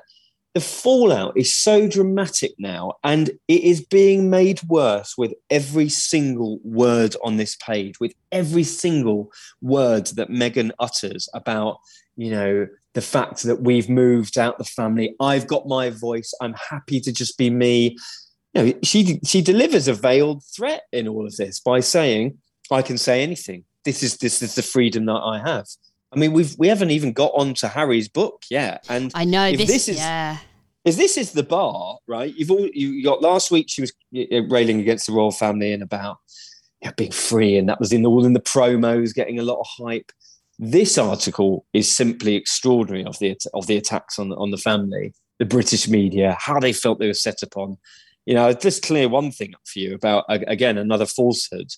the 0.53 0.61
fallout 0.61 1.35
is 1.35 1.53
so 1.53 1.87
dramatic 1.87 2.53
now 2.59 2.93
and 3.03 3.29
it 3.47 3.63
is 3.63 3.81
being 3.81 4.29
made 4.29 4.61
worse 4.63 5.17
with 5.17 5.33
every 5.49 5.89
single 5.89 6.59
word 6.63 7.15
on 7.23 7.37
this 7.37 7.55
page 7.55 7.99
with 7.99 8.13
every 8.31 8.63
single 8.63 9.31
word 9.61 10.07
that 10.07 10.29
Meghan 10.29 10.71
utters 10.79 11.27
about 11.33 11.77
you 12.15 12.29
know 12.29 12.67
the 12.93 13.01
fact 13.01 13.41
that 13.43 13.61
we've 13.61 13.89
moved 13.89 14.37
out 14.37 14.59
the 14.59 14.63
family. 14.63 15.15
I've 15.19 15.47
got 15.47 15.67
my 15.67 15.89
voice. 15.89 16.31
I'm 16.39 16.53
happy 16.53 16.99
to 16.99 17.11
just 17.11 17.39
be 17.39 17.49
me. 17.49 17.97
You 18.53 18.63
know 18.63 18.73
she 18.83 19.19
she 19.25 19.41
delivers 19.41 19.87
a 19.87 19.95
veiled 19.95 20.43
threat 20.55 20.83
in 20.91 21.07
all 21.07 21.25
of 21.25 21.35
this 21.37 21.59
by 21.59 21.79
saying 21.79 22.37
i 22.69 22.81
can 22.81 22.97
say 22.97 23.23
anything. 23.23 23.63
This 23.83 24.03
is 24.03 24.17
this 24.17 24.41
is 24.43 24.55
the 24.55 24.61
freedom 24.61 25.05
that 25.07 25.13
i 25.13 25.39
have 25.39 25.65
I 26.13 26.19
mean, 26.19 26.33
we've 26.33 26.55
we 26.57 26.67
haven't 26.67 26.91
even 26.91 27.13
got 27.13 27.31
on 27.33 27.53
to 27.55 27.67
Harry's 27.67 28.07
book 28.07 28.43
yet, 28.49 28.85
and 28.89 29.11
I 29.15 29.25
know 29.25 29.51
this, 29.55 29.67
this, 29.67 29.87
is 29.87 29.97
yeah. 29.97 30.37
Is 30.85 30.97
this 30.97 31.17
is 31.17 31.31
the 31.31 31.43
bar, 31.43 31.97
right? 32.07 32.33
You've 32.35 32.51
all 32.51 32.67
you 32.73 33.03
got 33.03 33.21
last 33.21 33.51
week. 33.51 33.67
She 33.69 33.81
was 33.81 33.93
railing 34.11 34.79
against 34.79 35.07
the 35.07 35.13
royal 35.13 35.31
family 35.31 35.71
and 35.71 35.81
about 35.81 36.17
being 36.97 37.11
free, 37.11 37.57
and 37.57 37.67
that 37.69 37.79
was 37.79 37.91
in 37.91 38.05
all 38.05 38.25
in 38.25 38.33
the 38.33 38.39
promos, 38.39 39.13
getting 39.13 39.39
a 39.39 39.43
lot 39.43 39.59
of 39.59 39.67
hype. 39.77 40.11
This 40.59 40.97
article 40.97 41.65
is 41.73 41.93
simply 41.93 42.35
extraordinary 42.35 43.05
of 43.05 43.17
the 43.19 43.35
of 43.53 43.67
the 43.67 43.77
attacks 43.77 44.19
on 44.19 44.31
on 44.33 44.51
the 44.51 44.57
family, 44.57 45.13
the 45.39 45.45
British 45.45 45.87
media, 45.87 46.37
how 46.39 46.59
they 46.59 46.73
felt 46.73 46.99
they 46.99 47.07
were 47.07 47.13
set 47.13 47.41
upon. 47.41 47.77
You 48.25 48.35
know, 48.35 48.53
just 48.53 48.83
clear 48.83 49.09
one 49.09 49.31
thing 49.31 49.53
up 49.55 49.61
for 49.65 49.79
you 49.79 49.95
about 49.95 50.25
again 50.27 50.77
another 50.77 51.05
falsehood. 51.05 51.71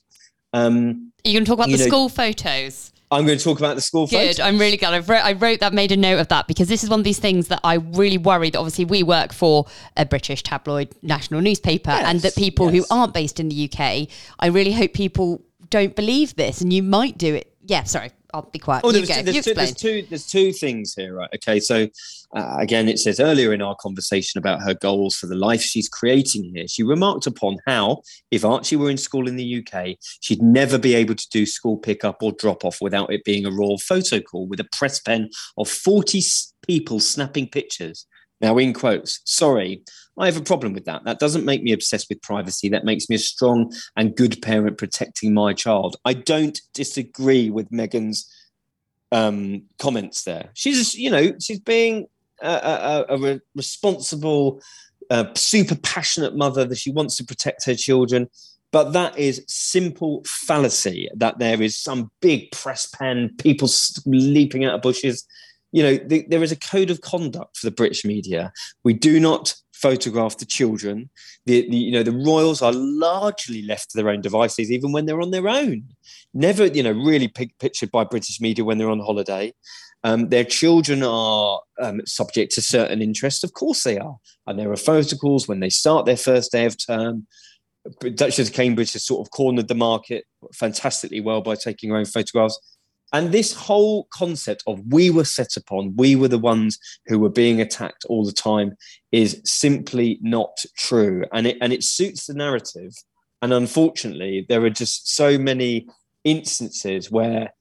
Um, 0.52 1.12
Are 1.26 1.30
you 1.30 1.36
going 1.36 1.46
to 1.46 1.50
talk 1.50 1.60
about 1.60 1.70
the 1.70 1.78
know, 1.78 1.88
school 1.88 2.10
photos? 2.10 2.92
I'm 3.12 3.26
going 3.26 3.38
to 3.38 3.44
talk 3.44 3.60
about 3.60 3.76
the 3.76 3.82
school 3.82 4.08
Good. 4.08 4.40
I'm 4.40 4.58
really 4.58 4.78
glad. 4.78 4.94
I 4.94 5.00
wrote, 5.00 5.24
I 5.24 5.34
wrote 5.34 5.60
that, 5.60 5.74
made 5.74 5.92
a 5.92 5.98
note 5.98 6.20
of 6.20 6.28
that 6.30 6.48
because 6.48 6.68
this 6.68 6.84
is 6.84 6.90
one 6.90 7.00
of 7.00 7.04
these 7.04 7.20
things 7.20 7.48
that 7.50 7.60
I 7.64 7.76
really 7.76 8.18
worry 8.18 8.50
that 8.50 8.58
obviously 8.58 8.86
we 8.86 9.04
work 9.04 9.32
for 9.32 9.68
a 9.96 10.06
British 10.06 10.42
tabloid 10.44 10.94
national 11.02 11.42
newspaper 11.42 11.92
yes, 11.92 12.04
and 12.06 12.20
that 12.22 12.36
people 12.36 12.72
yes. 12.72 12.88
who 12.88 12.96
aren't 12.96 13.14
based 13.14 13.40
in 13.40 13.50
the 13.50 13.70
UK, 13.72 14.08
I 14.40 14.48
really 14.48 14.72
hope 14.72 14.94
people 14.94 15.44
don't 15.70 15.96
believe 15.96 16.36
this 16.36 16.62
and 16.62 16.74
you 16.74 16.82
might 16.82 17.18
do 17.18 17.36
it. 17.36 17.54
Yeah, 17.64 17.84
sorry. 17.84 18.12
I'll 18.36 18.50
be 18.52 18.60
quiet. 18.60 18.82
Oh, 18.84 18.92
there's, 18.92 19.08
two, 19.08 19.24
there's, 19.24 19.46
two, 19.46 19.54
there's, 19.54 19.74
two, 19.74 20.06
there's 20.10 20.28
two 20.28 20.52
things 20.52 20.94
here, 20.94 21.16
right? 21.16 21.30
Okay, 21.36 21.62
so 21.62 21.88
uh, 22.36 22.58
again, 22.60 22.90
it 22.90 23.00
says 23.00 23.22
earlier 23.22 23.54
in 23.54 23.62
our 23.62 23.76
conversation 23.76 24.38
about 24.38 24.62
her 24.62 24.74
goals 24.74 25.16
for 25.16 25.28
the 25.28 25.36
life 25.36 25.62
she's 25.62 25.88
creating 25.88 26.52
here, 26.54 26.68
she 26.68 26.84
remarked 26.84 27.28
upon 27.28 27.56
how, 27.66 28.02
if 28.32 28.44
Archie 28.44 28.76
were 28.76 28.90
in 28.90 28.98
school 28.98 29.30
in 29.30 29.38
the 29.38 29.66
UK, 29.66 29.96
she'd 30.20 30.42
never 30.42 30.78
be 30.78 30.96
able 30.96 31.16
to 31.16 31.30
do 31.32 31.46
school 31.46 31.78
pickup 31.78 32.22
or 32.22 32.34
drop 32.34 32.66
off 32.66 32.82
without 32.82 33.12
it 33.12 33.24
being 33.24 33.46
a 33.46 33.52
raw 33.52 33.78
photo 33.78 34.20
call 34.20 34.48
with 34.48 34.60
a 34.60 34.68
press 34.74 35.00
pen 35.00 35.30
of 35.58 35.70
40 35.70 36.22
people 36.68 37.00
snapping 37.00 37.48
pictures. 37.48 38.06
Now, 38.42 38.58
in 38.58 38.74
quotes, 38.74 39.22
sorry, 39.24 39.84
I 40.18 40.26
have 40.28 40.38
a 40.38 40.44
problem 40.44 40.74
with 40.74 40.86
that. 40.86 41.04
That 41.04 41.20
doesn't 41.20 41.46
make 41.46 41.62
me 41.62 41.74
obsessed 41.74 42.08
with 42.10 42.22
privacy. 42.22 42.70
That 42.70 42.86
makes 42.86 43.10
me 43.10 43.18
a 43.18 43.20
strong 43.20 43.74
and 43.98 44.16
good 44.16 44.42
parent 44.42 44.78
protecting 44.78 45.34
my 45.34 45.54
child. 45.54 45.98
I 46.06 46.14
don't 46.14 46.60
disagree 46.74 47.50
with 47.50 47.70
Meghan's 47.70 48.32
um, 49.12 49.64
comments 49.78 50.24
there. 50.24 50.52
She's, 50.54 50.96
you 50.96 51.10
know, 51.10 51.34
she's 51.42 51.60
being 51.60 52.08
a, 52.42 53.06
a, 53.10 53.16
a 53.16 53.40
responsible, 53.56 54.62
uh, 55.10 55.26
super 55.36 55.76
passionate 55.76 56.36
mother 56.36 56.66
that 56.66 56.78
she 56.78 56.92
wants 56.92 57.18
to 57.18 57.26
protect 57.26 57.66
her 57.66 57.76
children. 57.76 58.30
But 58.72 58.94
that 58.94 59.18
is 59.18 59.44
simple 59.48 60.24
fallacy 60.26 61.10
that 61.16 61.40
there 61.40 61.62
is 61.62 61.78
some 61.78 62.12
big 62.22 62.52
press 62.52 62.86
pen, 62.86 63.32
people 63.38 63.70
leaping 64.06 64.66
out 64.66 64.76
of 64.76 64.82
bushes. 64.82 65.26
You 65.72 65.84
know, 65.84 65.96
the, 65.98 66.26
there 66.30 66.44
is 66.44 66.52
a 66.52 66.58
code 66.58 66.90
of 66.90 67.02
conduct 67.02 67.58
for 67.58 67.68
the 67.68 67.76
British 67.76 68.04
media. 68.04 68.52
We 68.84 68.94
do 68.94 69.20
not 69.20 69.56
photograph 69.86 70.38
the 70.38 70.46
children. 70.46 71.10
The, 71.46 71.70
the, 71.70 71.78
you 71.78 71.92
know 71.92 72.02
the 72.02 72.24
royals 72.32 72.62
are 72.64 72.74
largely 72.74 73.62
left 73.62 73.92
to 73.92 73.98
their 73.98 74.10
own 74.10 74.22
devices, 74.22 74.72
even 74.72 74.92
when 74.92 75.06
they're 75.06 75.22
on 75.22 75.32
their 75.32 75.48
own. 75.48 75.84
Never 76.34 76.66
you 76.66 76.82
know 76.82 76.92
really 76.92 77.28
pictured 77.28 77.92
by 77.92 78.04
British 78.04 78.42
media 78.42 78.66
when 78.66 78.78
they're 78.78 78.90
on 78.90 79.00
holiday. 79.00 79.54
Um, 80.04 80.30
their 80.30 80.44
children 80.44 81.04
are 81.04 81.62
um, 81.82 82.02
subject 82.06 82.54
to 82.54 82.62
certain 82.62 83.02
interests, 83.02 83.44
of 83.44 83.54
course 83.54 83.84
they 83.84 83.98
are, 83.98 84.18
and 84.46 84.58
there 84.60 84.72
are 84.72 84.78
photo 84.78 85.16
calls 85.18 85.48
when 85.48 85.62
they 85.62 85.70
start 85.70 86.06
their 86.06 86.18
first 86.18 86.52
day 86.52 86.66
of 86.66 86.76
term. 86.78 87.28
Duchess 88.00 88.50
of 88.50 88.54
Cambridge 88.54 88.94
has 88.94 89.06
sort 89.06 89.26
of 89.26 89.32
cornered 89.32 89.68
the 89.68 89.76
market 89.76 90.26
fantastically 90.54 91.22
well 91.22 91.42
by 91.42 91.56
taking 91.56 91.90
her 91.90 91.98
own 91.98 92.06
photographs. 92.06 92.60
And 93.14 93.32
this 93.32 93.54
whole 93.54 94.08
concept 94.14 94.64
of 94.68 94.82
we 94.88 95.10
were 95.10 95.26
set 95.26 95.56
upon, 95.56 95.96
we 95.96 96.16
were 96.16 96.28
the 96.28 96.40
ones 96.40 96.78
who 97.08 97.20
were 97.20 97.30
being 97.30 97.62
attacked 97.62 98.06
all 98.10 98.26
the 98.26 98.32
time 98.32 98.76
is 99.12 99.42
simply 99.46 100.20
not 100.22 100.58
true. 100.78 101.26
And 101.32 101.48
it, 101.48 101.58
and 101.62 101.72
it 101.72 101.84
suits 101.84 102.26
the 102.26 102.34
narrative. 102.34 102.94
And 103.42 103.54
unfortunately, 103.54 104.46
there 104.50 104.64
are 104.64 104.70
just 104.70 105.16
so 105.16 105.38
many 105.38 105.88
instances 106.24 107.12
where 107.12 107.54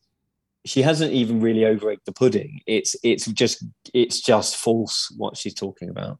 she 0.66 0.82
hasn't 0.82 1.12
even 1.12 1.40
really 1.40 1.64
over 1.64 1.94
the 2.06 2.12
pudding. 2.12 2.60
It's 2.66 2.96
it's 3.02 3.26
just 3.26 3.64
it's 3.92 4.20
just 4.20 4.56
false 4.56 5.12
what 5.16 5.36
she's 5.36 5.54
talking 5.54 5.90
about. 5.90 6.18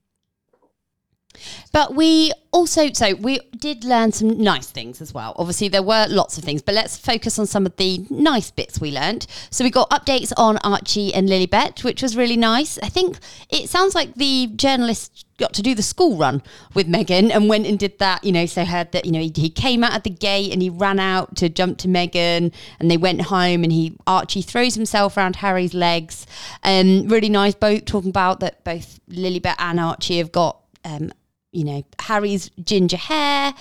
But 1.72 1.94
we 1.94 2.32
also, 2.52 2.92
so 2.92 3.14
we 3.14 3.40
did 3.58 3.84
learn 3.84 4.12
some 4.12 4.38
nice 4.38 4.70
things 4.70 5.00
as 5.00 5.12
well. 5.12 5.34
Obviously, 5.36 5.68
there 5.68 5.82
were 5.82 6.06
lots 6.08 6.38
of 6.38 6.44
things, 6.44 6.62
but 6.62 6.74
let's 6.74 6.96
focus 6.96 7.38
on 7.38 7.46
some 7.46 7.66
of 7.66 7.76
the 7.76 8.06
nice 8.10 8.50
bits 8.50 8.80
we 8.80 8.92
learned. 8.92 9.26
So 9.50 9.64
we 9.64 9.70
got 9.70 9.90
updates 9.90 10.32
on 10.36 10.58
Archie 10.58 11.12
and 11.12 11.28
Lilibet, 11.28 11.82
which 11.82 12.02
was 12.02 12.16
really 12.16 12.36
nice. 12.36 12.78
I 12.78 12.88
think 12.88 13.18
it 13.50 13.68
sounds 13.68 13.94
like 13.94 14.14
the 14.14 14.52
journalist 14.54 15.26
got 15.36 15.52
to 15.52 15.62
do 15.62 15.74
the 15.74 15.82
school 15.82 16.16
run 16.16 16.42
with 16.74 16.86
Meghan 16.86 17.32
and 17.34 17.48
went 17.48 17.66
and 17.66 17.76
did 17.76 17.98
that. 17.98 18.22
You 18.22 18.30
know, 18.32 18.46
so 18.46 18.64
heard 18.64 18.92
that 18.92 19.04
you 19.04 19.12
know 19.12 19.20
he, 19.20 19.32
he 19.34 19.50
came 19.50 19.82
out 19.82 19.92
at 19.92 20.04
the 20.04 20.10
gate 20.10 20.52
and 20.52 20.62
he 20.62 20.70
ran 20.70 21.00
out 21.00 21.34
to 21.36 21.48
jump 21.48 21.78
to 21.78 21.88
Meghan 21.88 22.52
and 22.78 22.90
they 22.90 22.96
went 22.96 23.22
home 23.22 23.64
and 23.64 23.72
he 23.72 23.96
Archie 24.06 24.42
throws 24.42 24.74
himself 24.74 25.16
around 25.16 25.36
Harry's 25.36 25.74
legs. 25.74 26.26
Um, 26.62 27.08
really 27.08 27.28
nice. 27.28 27.54
Both 27.54 27.84
talking 27.84 28.10
about 28.10 28.40
that 28.40 28.62
both 28.64 29.00
Lilibet 29.08 29.56
and 29.58 29.80
Archie 29.80 30.18
have 30.18 30.30
got 30.30 30.60
um, 30.84 31.12
you 31.54 31.64
know, 31.64 31.84
Harry's 32.00 32.50
ginger 32.62 32.96
hair. 32.96 33.54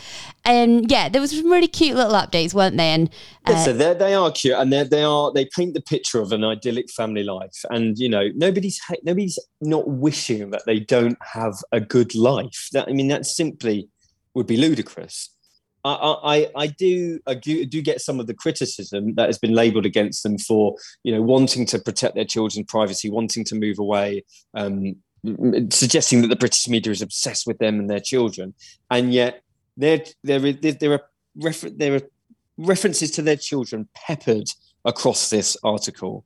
And 0.46 0.90
yeah, 0.90 1.10
there 1.10 1.22
was 1.22 1.32
some 1.32 1.52
really 1.52 1.68
cute 1.68 1.96
little 1.96 2.14
updates, 2.14 2.54
weren't 2.54 2.78
they? 2.78 2.90
And 2.90 3.10
uh, 3.46 3.64
so 3.64 3.74
they 3.74 4.14
are 4.14 4.32
cute, 4.32 4.56
and 4.58 4.74
they 4.74 5.04
are 5.04 5.32
they 5.32 5.46
paint 5.46 5.74
the 5.74 5.82
picture 5.82 6.20
of 6.20 6.32
an 6.32 6.44
idyllic 6.44 6.90
family 6.92 7.24
life. 7.24 7.64
And 7.70 7.98
you 7.98 8.10
know, 8.10 8.30
nobody's 8.36 8.82
nobody's 9.04 9.40
not 9.62 9.88
wishing 9.88 10.50
that 10.52 10.64
they 10.66 10.80
don't 10.80 11.18
have 11.22 11.56
a 11.72 11.80
good 11.80 12.16
life. 12.16 12.70
That 12.74 12.88
I 12.88 12.94
mean, 12.94 13.08
that 13.08 13.26
simply 13.26 13.90
would 14.34 14.48
be 14.48 14.58
ludicrous. 14.58 15.30
I, 15.86 16.16
I, 16.24 16.64
I 16.64 16.68
do 16.68 17.20
I 17.28 17.34
do, 17.34 17.66
do 17.66 17.82
get 17.82 18.00
some 18.00 18.20
of 18.20 18.28
the 18.28 18.34
criticism 18.34 19.16
that 19.16 19.28
has 19.28 19.38
been 19.38 19.54
labelled 19.54 19.86
against 19.86 20.24
them 20.24 20.38
for 20.38 20.76
you 21.04 21.14
know 21.14 21.22
wanting 21.22 21.66
to 21.68 21.80
protect 21.80 22.16
their 22.16 22.26
children's 22.26 22.68
privacy, 22.68 23.10
wanting 23.10 23.44
to 23.46 23.56
move 23.56 23.80
away, 23.80 24.24
um, 24.54 24.96
suggesting 25.70 26.22
that 26.22 26.28
the 26.28 26.36
British 26.36 26.68
media 26.68 26.92
is 26.92 27.02
obsessed 27.02 27.48
with 27.48 27.58
them 27.58 27.80
and 27.80 27.90
their 27.90 28.00
children, 28.00 28.54
and 28.90 29.14
yet 29.14 29.42
there 29.78 30.04
there 30.24 30.40
there 30.40 30.94
are 30.94 31.04
refer- 31.36 31.70
there 31.70 31.96
are 31.96 32.02
references 32.58 33.12
to 33.12 33.22
their 33.22 33.38
children 33.38 33.88
peppered 33.94 34.50
across 34.86 35.30
this 35.30 35.58
article. 35.64 36.26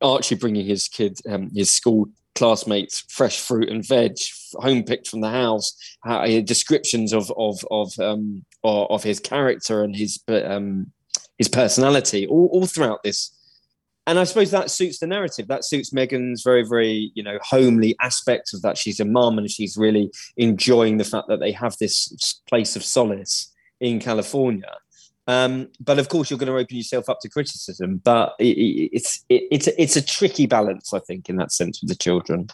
Archie 0.00 0.34
bringing 0.34 0.66
his 0.66 0.88
kid, 0.88 1.18
um, 1.28 1.50
his 1.54 1.70
school 1.70 2.06
classmates, 2.34 3.04
fresh 3.08 3.38
fruit 3.38 3.68
and 3.68 3.86
veg, 3.86 4.16
home 4.54 4.82
picked 4.82 5.06
from 5.06 5.20
the 5.20 5.30
house, 5.30 5.76
uh, 6.06 6.26
descriptions 6.42 7.12
of 7.12 7.30
of 7.36 7.64
of 7.70 7.98
um, 7.98 8.44
of 8.64 9.02
his 9.02 9.20
character 9.20 9.82
and 9.82 9.96
his 9.96 10.20
um, 10.28 10.90
his 11.38 11.48
personality, 11.48 12.26
all, 12.26 12.48
all 12.52 12.66
throughout 12.66 13.02
this 13.02 13.32
and 14.06 14.18
I 14.18 14.24
suppose 14.24 14.50
that 14.50 14.70
suits 14.70 14.98
the 14.98 15.06
narrative. 15.06 15.46
That 15.48 15.64
suits 15.64 15.90
Meghan's 15.90 16.42
very, 16.42 16.64
very, 16.66 17.12
you 17.14 17.22
know, 17.22 17.38
homely 17.42 17.96
aspect 18.00 18.52
of 18.52 18.62
that. 18.62 18.76
She's 18.76 18.98
a 18.98 19.04
mum 19.04 19.38
and 19.38 19.50
she's 19.50 19.76
really 19.76 20.10
enjoying 20.36 20.98
the 20.98 21.04
fact 21.04 21.28
that 21.28 21.40
they 21.40 21.52
have 21.52 21.76
this 21.78 22.40
place 22.48 22.74
of 22.74 22.84
solace 22.84 23.52
in 23.80 24.00
California. 24.00 24.76
Um, 25.28 25.68
but 25.78 26.00
of 26.00 26.08
course, 26.08 26.30
you're 26.30 26.38
going 26.38 26.52
to 26.52 26.58
open 26.58 26.76
yourself 26.76 27.08
up 27.08 27.20
to 27.20 27.28
criticism. 27.28 28.00
But 28.02 28.34
it, 28.40 28.56
it, 28.58 28.90
it's 28.92 29.24
it, 29.28 29.44
it's 29.52 29.66
a, 29.68 29.82
it's 29.82 29.96
a 29.96 30.02
tricky 30.02 30.46
balance, 30.46 30.92
I 30.92 30.98
think, 30.98 31.28
in 31.28 31.36
that 31.36 31.52
sense 31.52 31.80
with 31.80 31.88
the 31.88 31.96
children. 31.96 32.48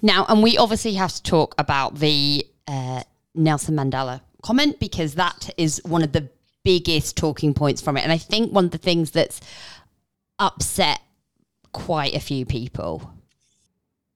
Now, 0.00 0.26
and 0.28 0.42
we 0.42 0.56
obviously 0.56 0.94
have 0.94 1.12
to 1.12 1.22
talk 1.22 1.54
about 1.58 1.96
the 1.96 2.46
uh, 2.68 3.02
Nelson 3.34 3.76
Mandela 3.76 4.20
comment 4.42 4.78
because 4.78 5.14
that 5.16 5.50
is 5.56 5.82
one 5.84 6.02
of 6.02 6.12
the 6.12 6.28
biggest 6.64 7.16
talking 7.16 7.54
points 7.54 7.80
from 7.80 7.96
it. 7.96 8.02
And 8.02 8.12
I 8.12 8.18
think 8.18 8.52
one 8.52 8.66
of 8.66 8.70
the 8.70 8.78
things 8.78 9.10
that's 9.10 9.40
upset 10.40 11.00
quite 11.72 12.14
a 12.14 12.20
few 12.20 12.44
people. 12.44 13.12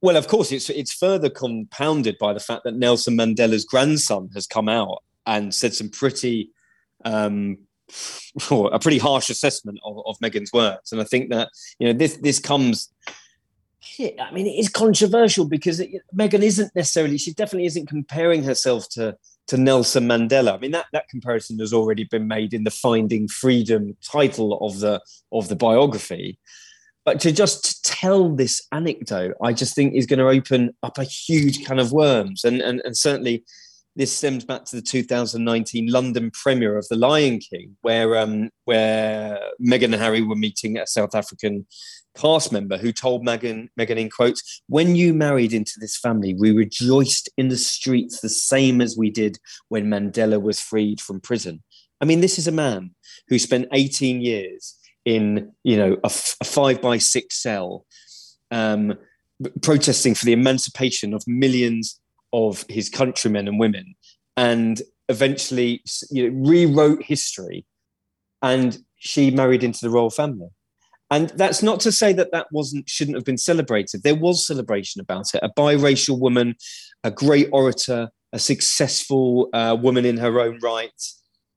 Well, 0.02 0.16
of 0.16 0.28
course, 0.28 0.52
it's 0.52 0.68
it's 0.68 0.92
further 0.92 1.30
compounded 1.30 2.18
by 2.18 2.32
the 2.32 2.40
fact 2.40 2.64
that 2.64 2.74
Nelson 2.74 3.16
Mandela's 3.16 3.64
grandson 3.64 4.28
has 4.34 4.46
come 4.46 4.68
out 4.68 5.02
and 5.26 5.54
said 5.54 5.72
some 5.72 5.88
pretty, 5.88 6.50
um, 7.06 7.58
a 8.50 8.78
pretty 8.78 8.98
harsh 8.98 9.30
assessment 9.30 9.78
of, 9.84 10.02
of 10.04 10.18
Meghan's 10.18 10.52
words, 10.52 10.92
and 10.92 11.00
I 11.00 11.04
think 11.04 11.30
that 11.30 11.48
you 11.78 11.86
know 11.86 11.94
this 11.94 12.16
this 12.18 12.38
comes. 12.38 12.90
I 14.00 14.32
mean, 14.32 14.46
it 14.46 14.58
is 14.58 14.68
controversial 14.68 15.44
because 15.44 15.80
it, 15.80 15.90
Meghan 16.16 16.42
isn't 16.42 16.74
necessarily. 16.74 17.18
She 17.18 17.32
definitely 17.32 17.66
isn't 17.66 17.88
comparing 17.88 18.42
herself 18.42 18.88
to 18.90 19.16
to 19.46 19.56
Nelson 19.56 20.08
Mandela. 20.08 20.54
I 20.54 20.58
mean, 20.58 20.70
that, 20.70 20.86
that 20.92 21.08
comparison 21.08 21.58
has 21.58 21.72
already 21.72 22.04
been 22.04 22.26
made 22.26 22.54
in 22.54 22.64
the 22.64 22.70
Finding 22.70 23.28
Freedom 23.28 23.96
title 24.02 24.58
of 24.66 24.80
the 24.80 25.00
of 25.32 25.48
the 25.48 25.56
biography. 25.56 26.38
But 27.04 27.20
to 27.20 27.32
just 27.32 27.84
tell 27.84 28.34
this 28.34 28.66
anecdote, 28.72 29.34
I 29.42 29.52
just 29.52 29.74
think 29.74 29.94
is 29.94 30.06
going 30.06 30.20
to 30.20 30.28
open 30.28 30.74
up 30.82 30.96
a 30.96 31.04
huge 31.04 31.64
can 31.66 31.78
of 31.78 31.92
worms. 31.92 32.44
And, 32.44 32.62
and, 32.62 32.80
and 32.82 32.96
certainly 32.96 33.44
this 33.94 34.10
stems 34.10 34.44
back 34.44 34.64
to 34.64 34.76
the 34.76 34.82
2019 34.82 35.90
London 35.90 36.30
premiere 36.30 36.78
of 36.78 36.88
The 36.88 36.96
Lion 36.96 37.38
King, 37.38 37.76
where 37.82 38.16
um, 38.16 38.50
where 38.64 39.38
Meghan 39.60 39.84
and 39.84 39.94
Harry 39.96 40.22
were 40.22 40.34
meeting 40.34 40.78
a 40.78 40.86
South 40.86 41.14
African 41.14 41.66
cast 42.16 42.52
member 42.52 42.76
who 42.76 42.92
told 42.92 43.24
Meghan, 43.26 43.68
Meghan 43.78 43.98
in 43.98 44.10
quotes, 44.10 44.62
when 44.68 44.96
you 44.96 45.12
married 45.14 45.52
into 45.52 45.74
this 45.78 45.98
family, 45.98 46.34
we 46.34 46.52
rejoiced 46.52 47.28
in 47.36 47.48
the 47.48 47.56
streets 47.56 48.20
the 48.20 48.28
same 48.28 48.80
as 48.80 48.96
we 48.96 49.10
did 49.10 49.38
when 49.68 49.86
Mandela 49.86 50.40
was 50.40 50.60
freed 50.60 51.00
from 51.00 51.20
prison. 51.20 51.62
I 52.00 52.04
mean, 52.04 52.20
this 52.20 52.38
is 52.38 52.46
a 52.46 52.52
man 52.52 52.94
who 53.28 53.38
spent 53.38 53.68
18 53.72 54.20
years 54.20 54.76
in, 55.04 55.52
you 55.62 55.76
know, 55.76 55.94
a, 56.04 56.06
f- 56.06 56.36
a 56.40 56.44
five 56.44 56.80
by 56.80 56.98
six 56.98 57.42
cell, 57.42 57.86
um, 58.50 58.94
protesting 59.62 60.14
for 60.14 60.24
the 60.24 60.32
emancipation 60.32 61.14
of 61.14 61.22
millions 61.26 62.00
of 62.32 62.64
his 62.68 62.88
countrymen 62.88 63.48
and 63.48 63.58
women, 63.58 63.94
and 64.36 64.82
eventually 65.08 65.82
you 66.10 66.30
know, 66.30 66.48
rewrote 66.48 67.02
history. 67.02 67.64
And 68.42 68.78
she 68.96 69.30
married 69.30 69.64
into 69.64 69.80
the 69.80 69.90
royal 69.90 70.10
family. 70.10 70.48
And 71.10 71.30
that's 71.30 71.62
not 71.62 71.80
to 71.80 71.92
say 71.92 72.12
that 72.14 72.32
that 72.32 72.46
wasn't 72.50 72.88
shouldn't 72.88 73.16
have 73.16 73.24
been 73.24 73.38
celebrated. 73.38 74.02
There 74.02 74.14
was 74.14 74.46
celebration 74.46 75.00
about 75.00 75.34
it. 75.34 75.40
A 75.42 75.50
biracial 75.50 76.18
woman, 76.18 76.56
a 77.02 77.10
great 77.10 77.48
orator, 77.52 78.10
a 78.32 78.38
successful 78.38 79.48
uh, 79.52 79.76
woman 79.80 80.04
in 80.04 80.16
her 80.16 80.40
own 80.40 80.58
right, 80.62 81.02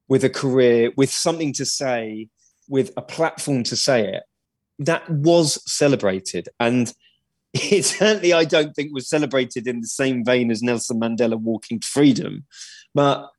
with 0.08 0.22
a 0.22 0.30
career, 0.30 0.92
with 0.96 1.10
something 1.10 1.52
to 1.54 1.64
say, 1.64 2.28
with 2.68 2.92
a 2.96 3.02
platform 3.02 3.62
to 3.64 3.76
say 3.76 4.06
it. 4.06 4.22
That 4.78 5.08
was 5.10 5.60
celebrated, 5.70 6.48
and 6.60 6.92
it 7.54 7.84
certainly 7.84 8.32
I 8.32 8.44
don't 8.44 8.74
think 8.76 8.92
was 8.92 9.08
celebrated 9.08 9.66
in 9.66 9.80
the 9.80 9.88
same 9.88 10.24
vein 10.24 10.50
as 10.50 10.62
Nelson 10.62 11.00
Mandela 11.00 11.36
walking 11.36 11.80
freedom. 11.80 12.44
But 12.94 13.30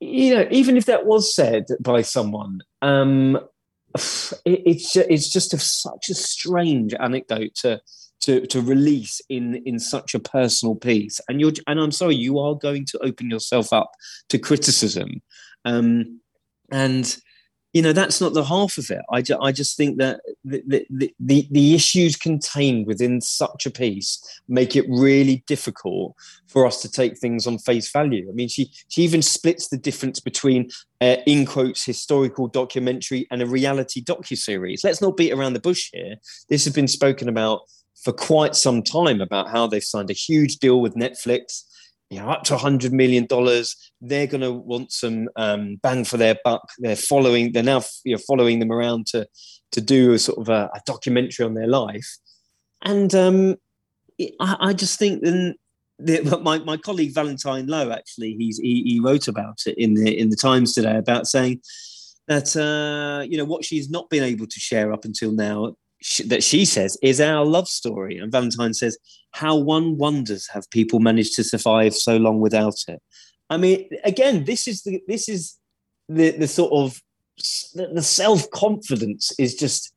you 0.00 0.34
know, 0.34 0.48
even 0.50 0.76
if 0.76 0.86
that 0.86 1.06
was 1.06 1.34
said 1.34 1.66
by 1.80 2.02
someone, 2.02 2.60
um, 2.82 3.38
it's 4.44 4.96
it's 4.96 5.30
just 5.30 5.54
a, 5.54 5.58
such 5.58 6.08
a 6.08 6.14
strange 6.14 6.94
anecdote 6.94 7.54
to 7.56 7.80
to 8.20 8.46
to 8.46 8.60
release 8.60 9.20
in 9.28 9.56
in 9.66 9.78
such 9.78 10.14
a 10.14 10.20
personal 10.20 10.74
piece. 10.74 11.20
And 11.28 11.40
you're 11.40 11.52
and 11.66 11.80
i'm 11.80 11.92
sorry 11.92 12.14
you 12.16 12.38
are 12.38 12.54
going 12.54 12.84
to 12.86 12.98
open 13.04 13.30
yourself 13.30 13.72
up 13.72 13.90
to 14.28 14.38
criticism. 14.38 15.22
Um 15.64 16.20
and 16.70 17.16
you 17.76 17.82
know 17.82 17.92
that's 17.92 18.22
not 18.22 18.32
the 18.32 18.42
half 18.42 18.78
of 18.78 18.90
it. 18.90 19.02
I, 19.12 19.20
ju- 19.20 19.38
I 19.38 19.52
just 19.52 19.76
think 19.76 19.98
that 19.98 20.22
the, 20.46 20.86
the, 20.88 21.14
the, 21.20 21.46
the 21.50 21.74
issues 21.74 22.16
contained 22.16 22.86
within 22.86 23.20
such 23.20 23.66
a 23.66 23.70
piece 23.70 24.40
make 24.48 24.74
it 24.74 24.86
really 24.88 25.44
difficult 25.46 26.16
for 26.46 26.64
us 26.66 26.80
to 26.80 26.90
take 26.90 27.18
things 27.18 27.46
on 27.46 27.58
face 27.58 27.92
value. 27.92 28.30
I 28.30 28.32
mean, 28.32 28.48
she 28.48 28.72
she 28.88 29.02
even 29.02 29.20
splits 29.20 29.68
the 29.68 29.76
difference 29.76 30.20
between 30.20 30.70
uh, 31.02 31.16
in 31.26 31.44
quotes 31.44 31.84
historical 31.84 32.48
documentary 32.48 33.26
and 33.30 33.42
a 33.42 33.46
reality 33.46 34.02
docu 34.02 34.38
series. 34.38 34.82
Let's 34.82 35.02
not 35.02 35.18
beat 35.18 35.34
around 35.34 35.52
the 35.52 35.60
bush 35.60 35.90
here. 35.92 36.14
This 36.48 36.64
has 36.64 36.72
been 36.72 36.88
spoken 36.88 37.28
about 37.28 37.60
for 38.02 38.14
quite 38.14 38.56
some 38.56 38.82
time 38.82 39.20
about 39.20 39.50
how 39.50 39.66
they've 39.66 39.84
signed 39.84 40.08
a 40.08 40.14
huge 40.14 40.56
deal 40.56 40.80
with 40.80 40.94
Netflix 40.94 41.64
you 42.10 42.20
know, 42.20 42.28
up 42.28 42.44
to 42.44 42.54
$100 42.54 42.92
million. 42.92 43.26
They're 44.00 44.26
going 44.26 44.40
to 44.40 44.52
want 44.52 44.92
some 44.92 45.28
um, 45.36 45.76
bang 45.82 46.04
for 46.04 46.16
their 46.16 46.36
buck. 46.44 46.68
They're 46.78 46.96
following, 46.96 47.52
they're 47.52 47.62
now 47.62 47.82
you 48.04 48.14
know, 48.14 48.22
following 48.26 48.60
them 48.60 48.70
around 48.70 49.06
to, 49.08 49.26
to 49.72 49.80
do 49.80 50.12
a 50.12 50.18
sort 50.18 50.38
of 50.38 50.48
a, 50.48 50.70
a 50.74 50.80
documentary 50.86 51.44
on 51.44 51.54
their 51.54 51.66
life. 51.66 52.08
And 52.82 53.14
um, 53.14 53.56
I, 54.40 54.56
I, 54.60 54.72
just 54.72 54.98
think 54.98 55.22
then 55.22 55.54
the, 55.98 56.38
my, 56.42 56.58
my 56.60 56.76
colleague 56.76 57.14
Valentine 57.14 57.66
Low, 57.66 57.90
actually, 57.90 58.34
he's, 58.34 58.58
he, 58.58 58.82
he 58.86 59.00
wrote 59.00 59.26
about 59.26 59.60
it 59.66 59.76
in 59.76 59.94
the, 59.94 60.16
in 60.16 60.30
the 60.30 60.36
Times 60.36 60.74
today 60.74 60.96
about 60.96 61.26
saying 61.26 61.60
that, 62.28 62.56
uh, 62.56 63.24
you 63.24 63.36
know, 63.36 63.44
what 63.44 63.64
she's 63.64 63.90
not 63.90 64.10
been 64.10 64.22
able 64.22 64.46
to 64.46 64.60
share 64.60 64.92
up 64.92 65.04
until 65.04 65.32
now 65.32 65.74
that 66.26 66.42
she 66.42 66.64
says 66.64 66.98
is 67.02 67.20
our 67.20 67.44
love 67.44 67.68
story. 67.68 68.18
And 68.18 68.30
Valentine 68.30 68.74
says, 68.74 68.98
How 69.32 69.56
one 69.56 69.96
wonders 69.96 70.48
have 70.48 70.70
people 70.70 71.00
managed 71.00 71.34
to 71.36 71.44
survive 71.44 71.94
so 71.94 72.16
long 72.16 72.40
without 72.40 72.76
it. 72.88 73.00
I 73.48 73.56
mean, 73.56 73.88
again, 74.04 74.44
this 74.44 74.66
is 74.68 74.82
the 74.82 75.00
this 75.06 75.28
is 75.28 75.56
the 76.08 76.30
the 76.30 76.48
sort 76.48 76.72
of 76.72 77.00
the 77.74 78.02
self 78.02 78.50
confidence 78.50 79.32
is 79.38 79.54
just 79.54 79.92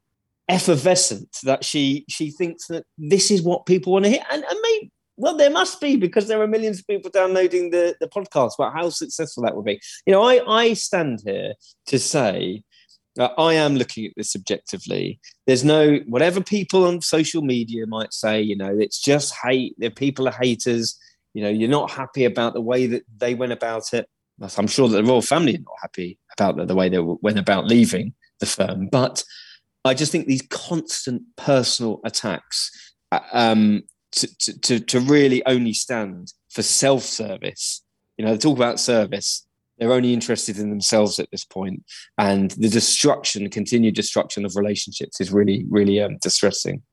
effervescent 0.47 1.37
that 1.43 1.63
she 1.63 2.05
she 2.09 2.31
thinks 2.31 2.67
that 2.67 2.83
this 2.97 3.31
is 3.31 3.41
what 3.41 3.65
people 3.65 3.93
want 3.93 4.05
to 4.05 4.11
hear, 4.11 4.23
and, 4.31 4.43
and 4.43 4.59
maybe 4.61 4.91
well, 5.19 5.35
there 5.35 5.49
must 5.49 5.81
be 5.81 5.97
because 5.97 6.29
there 6.29 6.41
are 6.41 6.47
millions 6.47 6.79
of 6.79 6.87
people 6.87 7.11
downloading 7.11 7.71
the, 7.71 7.93
the 7.99 8.07
podcast 8.07 8.51
about 8.57 8.71
how 8.71 8.89
successful 8.89 9.43
that 9.43 9.53
would 9.53 9.65
be. 9.65 9.81
You 10.05 10.13
know, 10.13 10.23
I, 10.23 10.41
I 10.47 10.73
stand 10.73 11.19
here 11.25 11.55
to 11.87 11.99
say 11.99 12.63
uh, 13.17 13.29
I 13.37 13.53
am 13.55 13.75
looking 13.75 14.05
at 14.05 14.13
this 14.15 14.35
objectively. 14.35 15.19
There's 15.47 15.63
no 15.63 15.97
whatever 16.07 16.41
people 16.41 16.85
on 16.85 17.01
social 17.01 17.41
media 17.41 17.87
might 17.87 18.13
say. 18.13 18.41
You 18.41 18.55
know, 18.55 18.75
it's 18.77 18.99
just 18.99 19.33
hate. 19.43 19.75
The 19.77 19.89
people 19.89 20.27
are 20.27 20.33
haters. 20.33 20.97
You 21.33 21.43
know, 21.43 21.49
you're 21.49 21.69
not 21.69 21.91
happy 21.91 22.25
about 22.25 22.53
the 22.53 22.61
way 22.61 22.87
that 22.87 23.03
they 23.17 23.35
went 23.35 23.51
about 23.51 23.93
it. 23.93 24.07
I'm 24.57 24.67
sure 24.67 24.87
that 24.87 24.95
the 24.95 25.03
royal 25.03 25.21
family 25.21 25.55
are 25.55 25.59
not 25.59 25.75
happy 25.81 26.17
about 26.37 26.55
the, 26.55 26.65
the 26.65 26.75
way 26.75 26.87
they 26.89 26.99
went 26.99 27.39
about 27.39 27.65
leaving 27.67 28.13
the 28.39 28.45
firm. 28.45 28.87
But 28.87 29.23
I 29.83 29.93
just 29.93 30.11
think 30.11 30.27
these 30.27 30.45
constant 30.49 31.23
personal 31.35 31.99
attacks 32.05 32.93
uh, 33.11 33.19
um, 33.33 33.83
to, 34.13 34.59
to, 34.61 34.79
to 34.79 34.99
really 35.01 35.45
only 35.45 35.73
stand 35.73 36.33
for 36.49 36.61
self 36.61 37.03
service. 37.03 37.83
You 38.17 38.25
know, 38.25 38.31
they 38.31 38.37
talk 38.37 38.57
about 38.57 38.79
service 38.79 39.45
they're 39.79 39.93
only 39.93 40.13
interested 40.13 40.57
in 40.57 40.69
themselves 40.69 41.19
at 41.19 41.31
this 41.31 41.45
point, 41.45 41.83
and 42.17 42.51
the 42.51 42.69
destruction, 42.69 43.49
continued 43.49 43.95
destruction 43.95 44.45
of 44.45 44.55
relationships, 44.55 45.19
is 45.21 45.31
really, 45.31 45.65
really 45.69 46.01
um, 46.01 46.17
distressing. 46.21 46.83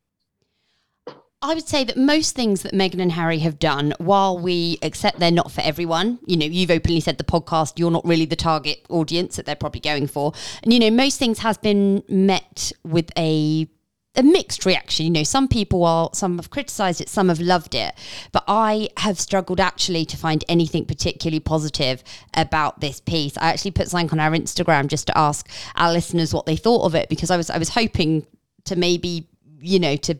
I 1.42 1.54
would 1.54 1.68
say 1.68 1.84
that 1.84 1.96
most 1.98 2.34
things 2.34 2.62
that 2.62 2.72
Meghan 2.72 3.00
and 3.00 3.12
Harry 3.12 3.38
have 3.40 3.58
done, 3.58 3.92
while 3.98 4.38
we 4.38 4.78
accept 4.82 5.20
they're 5.20 5.30
not 5.30 5.52
for 5.52 5.60
everyone, 5.60 6.18
you 6.26 6.36
know, 6.36 6.46
you've 6.46 6.70
openly 6.70 6.98
said 6.98 7.18
the 7.18 7.24
podcast, 7.24 7.74
you're 7.78 7.90
not 7.90 8.04
really 8.06 8.24
the 8.24 8.36
target 8.36 8.84
audience 8.88 9.36
that 9.36 9.44
they're 9.44 9.54
probably 9.54 9.80
going 9.80 10.06
for. 10.06 10.32
And, 10.62 10.72
you 10.72 10.80
know, 10.80 10.90
most 10.90 11.18
things 11.18 11.38
has 11.40 11.58
been 11.58 12.02
met 12.08 12.72
with 12.84 13.10
a 13.18 13.68
a 14.16 14.22
mixed 14.22 14.64
reaction. 14.64 15.06
You 15.06 15.12
know, 15.12 15.22
some 15.22 15.48
people 15.48 15.84
are, 15.84 16.10
some 16.12 16.38
have 16.38 16.50
criticised 16.50 17.00
it, 17.00 17.08
some 17.08 17.28
have 17.28 17.40
loved 17.40 17.74
it. 17.74 17.94
But 18.32 18.44
I 18.48 18.88
have 18.98 19.20
struggled 19.20 19.60
actually 19.60 20.04
to 20.06 20.16
find 20.16 20.44
anything 20.48 20.84
particularly 20.86 21.40
positive 21.40 22.02
about 22.34 22.80
this 22.80 23.00
piece. 23.00 23.36
I 23.38 23.48
actually 23.48 23.72
put 23.72 23.88
something 23.88 24.10
on 24.10 24.20
our 24.20 24.32
Instagram 24.32 24.86
just 24.88 25.06
to 25.08 25.18
ask 25.18 25.48
our 25.76 25.92
listeners 25.92 26.32
what 26.32 26.46
they 26.46 26.56
thought 26.56 26.84
of 26.84 26.94
it 26.94 27.08
because 27.08 27.30
I 27.30 27.36
was 27.36 27.50
I 27.50 27.58
was 27.58 27.70
hoping 27.70 28.26
to 28.64 28.76
maybe 28.76 29.28
you 29.60 29.78
know 29.78 29.96
to 29.96 30.18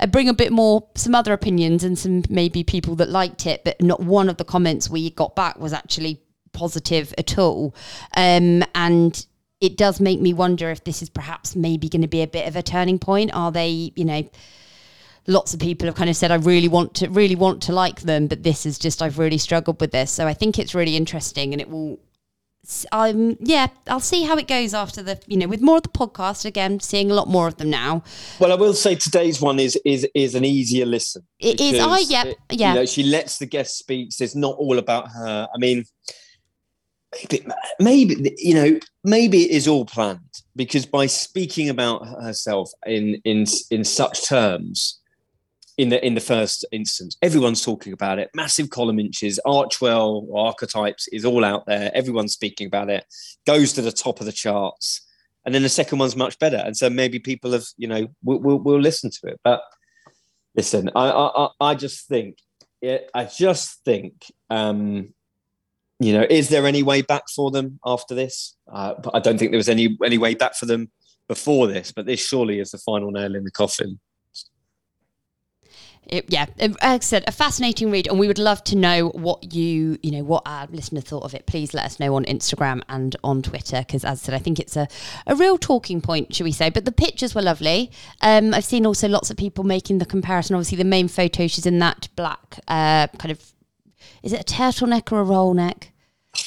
uh, 0.00 0.06
bring 0.06 0.28
a 0.28 0.34
bit 0.34 0.52
more 0.52 0.88
some 0.94 1.14
other 1.14 1.32
opinions 1.32 1.84
and 1.84 1.98
some 1.98 2.22
maybe 2.28 2.64
people 2.64 2.94
that 2.96 3.08
liked 3.08 3.46
it 3.46 3.62
but 3.64 3.80
not 3.82 4.00
one 4.00 4.28
of 4.28 4.38
the 4.38 4.44
comments 4.44 4.88
we 4.88 5.10
got 5.10 5.36
back 5.36 5.58
was 5.58 5.72
actually 5.72 6.22
positive 6.52 7.12
at 7.18 7.38
all 7.38 7.74
um, 8.16 8.64
and 8.74 9.26
it 9.60 9.76
does 9.76 10.00
make 10.00 10.20
me 10.20 10.32
wonder 10.32 10.70
if 10.70 10.84
this 10.84 11.02
is 11.02 11.08
perhaps 11.08 11.56
maybe 11.56 11.88
going 11.88 12.02
to 12.02 12.08
be 12.08 12.22
a 12.22 12.26
bit 12.26 12.46
of 12.46 12.56
a 12.56 12.62
turning 12.62 12.98
point. 12.98 13.30
Are 13.34 13.50
they, 13.50 13.92
you 13.96 14.04
know, 14.04 14.28
lots 15.26 15.52
of 15.52 15.60
people 15.60 15.86
have 15.86 15.96
kind 15.96 16.08
of 16.08 16.16
said, 16.16 16.30
I 16.30 16.36
really 16.36 16.68
want 16.68 16.94
to, 16.94 17.08
really 17.08 17.36
want 17.36 17.62
to 17.62 17.72
like 17.72 18.02
them, 18.02 18.28
but 18.28 18.44
this 18.44 18.64
is 18.64 18.78
just, 18.78 19.02
I've 19.02 19.18
really 19.18 19.38
struggled 19.38 19.80
with 19.80 19.90
this. 19.90 20.10
So 20.10 20.26
I 20.26 20.34
think 20.34 20.58
it's 20.58 20.74
really 20.74 20.96
interesting 20.96 21.52
and 21.52 21.60
it 21.60 21.68
will, 21.68 21.98
um, 22.92 23.36
yeah, 23.40 23.68
I'll 23.86 23.98
see 23.98 24.24
how 24.24 24.36
it 24.36 24.46
goes 24.46 24.74
after 24.74 25.02
the, 25.02 25.18
you 25.26 25.36
know, 25.38 25.48
with 25.48 25.62
more 25.62 25.78
of 25.78 25.84
the 25.84 25.88
podcast 25.88 26.44
again, 26.44 26.80
seeing 26.80 27.10
a 27.10 27.14
lot 27.14 27.26
more 27.26 27.48
of 27.48 27.56
them 27.56 27.70
now. 27.70 28.04
Well, 28.38 28.52
I 28.52 28.56
will 28.56 28.74
say 28.74 28.94
today's 28.94 29.40
one 29.40 29.58
is 29.58 29.78
is 29.86 30.06
is 30.14 30.34
an 30.34 30.44
easier 30.44 30.84
listen. 30.84 31.22
It 31.38 31.60
is. 31.60 31.80
Oh, 31.80 31.96
yeah, 31.96 32.32
yeah. 32.50 32.74
You 32.74 32.80
know, 32.80 32.86
she 32.86 33.04
lets 33.04 33.38
the 33.38 33.46
guest 33.46 33.78
speak. 33.78 34.10
It's 34.20 34.34
not 34.34 34.56
all 34.58 34.78
about 34.78 35.08
her. 35.08 35.48
I 35.52 35.58
mean, 35.58 35.84
maybe, 37.12 37.46
maybe 37.80 38.34
you 38.38 38.54
know, 38.54 38.78
maybe 39.04 39.44
it 39.44 39.50
is 39.50 39.68
all 39.68 39.84
planned 39.84 40.20
because 40.56 40.86
by 40.86 41.06
speaking 41.06 41.68
about 41.68 42.06
herself 42.22 42.70
in 42.86 43.20
in 43.24 43.46
in 43.70 43.84
such 43.84 44.26
terms, 44.26 45.00
in 45.76 45.88
the 45.88 46.04
in 46.04 46.14
the 46.14 46.20
first 46.20 46.64
instance, 46.72 47.16
everyone's 47.22 47.64
talking 47.64 47.92
about 47.92 48.18
it. 48.18 48.30
Massive 48.34 48.70
column 48.70 48.98
inches, 48.98 49.40
Archewell 49.46 50.26
archetypes 50.36 51.08
is 51.08 51.24
all 51.24 51.44
out 51.44 51.66
there. 51.66 51.90
Everyone's 51.94 52.32
speaking 52.32 52.66
about 52.66 52.90
it. 52.90 53.04
Goes 53.46 53.72
to 53.74 53.82
the 53.82 53.92
top 53.92 54.20
of 54.20 54.26
the 54.26 54.32
charts, 54.32 55.06
and 55.44 55.54
then 55.54 55.62
the 55.62 55.68
second 55.68 55.98
one's 55.98 56.16
much 56.16 56.38
better. 56.38 56.56
And 56.58 56.76
so 56.76 56.90
maybe 56.90 57.18
people 57.18 57.52
have 57.52 57.64
you 57.76 57.88
know 57.88 58.08
will 58.22 58.40
will 58.40 58.58
will 58.58 58.80
listen 58.80 59.10
to 59.10 59.28
it. 59.28 59.40
But 59.44 59.62
listen, 60.54 60.90
I 60.94 61.10
I 61.10 61.48
I 61.60 61.74
just 61.74 62.06
think. 62.06 62.38
I 62.80 63.24
just 63.24 63.84
think 63.84 64.24
um, 64.50 65.12
you 65.98 66.12
know, 66.12 66.26
is 66.28 66.48
there 66.48 66.66
any 66.66 66.82
way 66.82 67.02
back 67.02 67.24
for 67.34 67.50
them 67.50 67.80
after 67.84 68.14
this? 68.14 68.56
Uh, 68.72 68.94
I 69.12 69.18
don't 69.18 69.38
think 69.38 69.50
there 69.50 69.58
was 69.58 69.68
any 69.68 69.96
any 70.04 70.18
way 70.18 70.34
back 70.34 70.54
for 70.54 70.66
them 70.66 70.90
before 71.28 71.66
this, 71.66 71.92
but 71.92 72.06
this 72.06 72.20
surely 72.20 72.60
is 72.60 72.70
the 72.70 72.78
final 72.78 73.10
nail 73.10 73.34
in 73.34 73.44
the 73.44 73.50
coffin. 73.50 73.98
It, 76.06 76.24
yeah, 76.28 76.46
like 76.58 76.82
I 76.82 76.98
said, 77.00 77.24
a 77.26 77.32
fascinating 77.32 77.90
read, 77.90 78.06
and 78.06 78.18
we 78.18 78.28
would 78.28 78.38
love 78.38 78.64
to 78.64 78.76
know 78.76 79.08
what 79.10 79.52
you, 79.52 79.98
you 80.02 80.10
know, 80.10 80.24
what 80.24 80.42
our 80.46 80.66
listener 80.68 81.02
thought 81.02 81.24
of 81.24 81.34
it. 81.34 81.44
Please 81.44 81.74
let 81.74 81.84
us 81.84 82.00
know 82.00 82.14
on 82.14 82.24
Instagram 82.24 82.80
and 82.88 83.14
on 83.22 83.42
Twitter, 83.42 83.84
because 83.86 84.06
as 84.06 84.22
I 84.22 84.24
said, 84.24 84.34
I 84.34 84.38
think 84.38 84.58
it's 84.58 84.74
a, 84.74 84.88
a 85.26 85.34
real 85.34 85.58
talking 85.58 86.00
point, 86.00 86.34
should 86.34 86.44
we 86.44 86.52
say? 86.52 86.70
But 86.70 86.86
the 86.86 86.92
pictures 86.92 87.34
were 87.34 87.42
lovely. 87.42 87.90
Um, 88.22 88.54
I've 88.54 88.64
seen 88.64 88.86
also 88.86 89.06
lots 89.06 89.30
of 89.30 89.36
people 89.36 89.64
making 89.64 89.98
the 89.98 90.06
comparison. 90.06 90.56
Obviously, 90.56 90.78
the 90.78 90.84
main 90.84 91.08
photo, 91.08 91.46
she's 91.46 91.66
in 91.66 91.78
that 91.80 92.08
black 92.16 92.58
uh, 92.68 93.08
kind 93.18 93.30
of 93.30 93.52
is 94.22 94.32
it 94.32 94.40
a 94.40 94.44
turtleneck 94.44 95.12
or 95.12 95.20
a 95.20 95.24
roll 95.24 95.54
neck? 95.54 95.92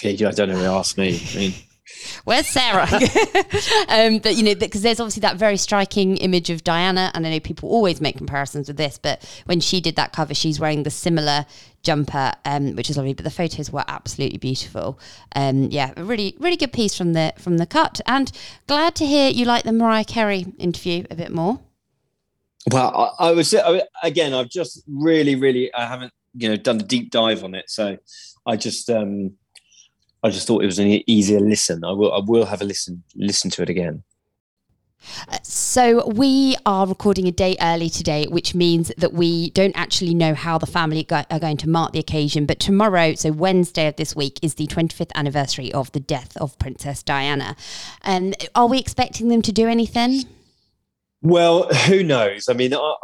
I 0.03 0.13
don't 0.13 0.49
know. 0.49 0.77
Ask 0.77 0.97
me. 0.97 1.21
I 1.33 1.37
mean, 1.37 1.53
Where's 2.23 2.47
Sarah? 2.47 2.87
um, 3.89 4.19
but 4.19 4.35
you 4.35 4.43
know, 4.43 4.55
because 4.55 4.81
there's 4.81 4.99
obviously 4.99 5.21
that 5.21 5.37
very 5.37 5.57
striking 5.57 6.17
image 6.17 6.49
of 6.49 6.63
Diana, 6.63 7.11
and 7.13 7.25
I 7.25 7.31
know 7.31 7.39
people 7.39 7.69
always 7.69 8.01
make 8.01 8.17
comparisons 8.17 8.67
with 8.67 8.77
this, 8.77 8.97
but 9.01 9.23
when 9.45 9.59
she 9.59 9.81
did 9.81 9.95
that 9.95 10.13
cover, 10.13 10.33
she's 10.33 10.59
wearing 10.59 10.83
the 10.83 10.89
similar 10.89 11.45
jumper, 11.83 12.33
um, 12.45 12.75
which 12.75 12.89
is 12.89 12.97
lovely. 12.97 13.13
But 13.13 13.23
the 13.23 13.31
photos 13.31 13.71
were 13.71 13.83
absolutely 13.87 14.37
beautiful. 14.37 14.99
Um, 15.35 15.65
yeah, 15.71 15.93
a 15.97 16.03
really, 16.03 16.35
really 16.39 16.57
good 16.57 16.73
piece 16.73 16.95
from 16.95 17.13
the 17.13 17.33
from 17.37 17.57
the 17.57 17.65
cut, 17.65 18.01
and 18.05 18.31
glad 18.67 18.95
to 18.95 19.05
hear 19.05 19.29
you 19.29 19.45
like 19.45 19.63
the 19.63 19.73
Mariah 19.73 20.05
Carey 20.05 20.45
interview 20.57 21.05
a 21.09 21.15
bit 21.15 21.31
more. 21.31 21.59
Well, 22.71 23.15
I, 23.19 23.29
I 23.29 23.31
was 23.31 23.55
again. 24.03 24.33
I've 24.33 24.49
just 24.49 24.83
really, 24.87 25.35
really, 25.35 25.73
I 25.73 25.85
haven't 25.85 26.13
you 26.33 26.49
know 26.49 26.55
done 26.55 26.79
a 26.79 26.83
deep 26.83 27.11
dive 27.11 27.43
on 27.43 27.55
it, 27.55 27.69
so 27.69 27.97
I 28.45 28.55
just 28.55 28.89
um 28.89 29.33
I 30.23 30.29
just 30.29 30.47
thought 30.47 30.63
it 30.63 30.67
was 30.67 30.79
an 30.79 31.01
easier 31.07 31.39
listen. 31.39 31.83
I 31.83 31.91
will 31.91 32.13
I 32.13 32.21
will 32.25 32.45
have 32.45 32.61
a 32.61 32.65
listen 32.65 33.03
listen 33.15 33.49
to 33.51 33.61
it 33.61 33.69
again. 33.69 34.03
Uh, 35.27 35.37
so 35.43 36.07
we 36.07 36.55
are 36.65 36.85
recording 36.85 37.27
a 37.27 37.31
day 37.31 37.57
early 37.59 37.89
today, 37.89 38.27
which 38.29 38.53
means 38.53 38.91
that 38.97 39.13
we 39.13 39.49
don't 39.51 39.75
actually 39.75 40.13
know 40.13 40.33
how 40.35 40.59
the 40.59 40.67
family 40.67 41.03
go- 41.03 41.23
are 41.29 41.39
going 41.39 41.57
to 41.57 41.69
mark 41.69 41.91
the 41.93 41.99
occasion. 41.99 42.45
But 42.45 42.59
tomorrow, 42.59 43.15
so 43.15 43.31
Wednesday 43.31 43.87
of 43.87 43.95
this 43.95 44.15
week, 44.15 44.39
is 44.41 44.55
the 44.55 44.67
25th 44.67 45.11
anniversary 45.15 45.73
of 45.73 45.91
the 45.91 45.99
death 45.99 46.37
of 46.37 46.57
Princess 46.59 47.01
Diana. 47.01 47.55
And 48.03 48.35
um, 48.41 48.47
are 48.53 48.67
we 48.67 48.79
expecting 48.79 49.29
them 49.29 49.41
to 49.41 49.51
do 49.51 49.67
anything? 49.67 50.25
Well, 51.23 51.67
who 51.85 52.03
knows? 52.03 52.49
I 52.49 52.53
mean, 52.53 52.73
I, 52.73 52.95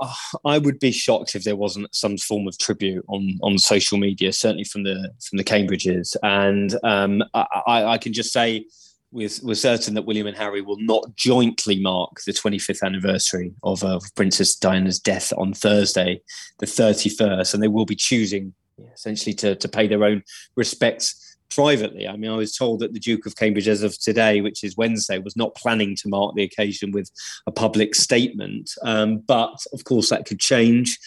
I, 0.44 0.58
would 0.58 0.80
be 0.80 0.92
shocked 0.92 1.36
if 1.36 1.44
there 1.44 1.56
wasn't 1.56 1.94
some 1.94 2.18
form 2.18 2.48
of 2.48 2.58
tribute 2.58 3.06
on 3.08 3.38
on 3.44 3.60
social 3.60 4.00
media, 4.00 4.34
certainly 4.34 4.64
from 4.64 4.84
the 4.84 5.12
from 5.24 5.38
the 5.38 5.44
Cambridges. 5.44 6.16
And 6.24 6.76
um, 6.84 7.24
I, 7.36 7.84
I, 7.86 7.98
can 8.00 8.14
just 8.14 8.34
say, 8.34 8.66
we're, 9.12 9.30
certain 9.30 9.94
that 9.94 10.06
William 10.06 10.26
and 10.26 10.36
Harry 10.36 10.62
will 10.62 10.80
not 10.80 11.16
jointly 11.16 11.80
mark 11.80 12.22
the 12.26 12.34
25th 12.34 12.82
anniversary 12.82 13.54
of 13.62 13.84
uh, 13.84 14.00
Princess 14.16 14.56
Diana's 14.56 15.00
death 15.00 15.32
on 15.38 15.54
Thursday, 15.54 16.22
the 16.58 16.66
31st, 16.66 17.54
and 17.54 17.62
they 17.62 17.68
will 17.68 17.86
be 17.86 17.96
choosing 17.96 18.54
essentially 18.94 19.34
to, 19.34 19.56
to 19.56 19.68
pay 19.68 19.88
their 19.88 20.04
own 20.04 20.24
respects 20.56 21.27
privately. 21.50 22.08
I 22.08 22.16
mean, 22.18 22.32
I 22.32 22.36
was 22.36 22.56
told 22.56 22.80
that 22.80 22.94
the 22.94 23.00
Duke 23.00 23.26
of 23.26 23.36
Cambridge, 23.36 23.68
as 23.68 23.84
of 23.84 23.98
today, 24.00 24.42
which 24.42 24.64
is 24.64 24.78
Wednesday, 24.78 25.20
was 25.20 25.36
not 25.36 25.56
planning 25.56 25.96
to 25.98 26.10
mark 26.10 26.36
the 26.36 26.44
occasion 26.44 26.92
with 26.92 27.10
a 27.46 27.52
public 27.52 27.96
statement. 27.96 28.72
Um, 28.82 29.20
but 29.20 29.66
of 29.74 29.84
course, 29.84 30.10
that 30.10 30.26
could 30.26 30.40
change 30.40 30.98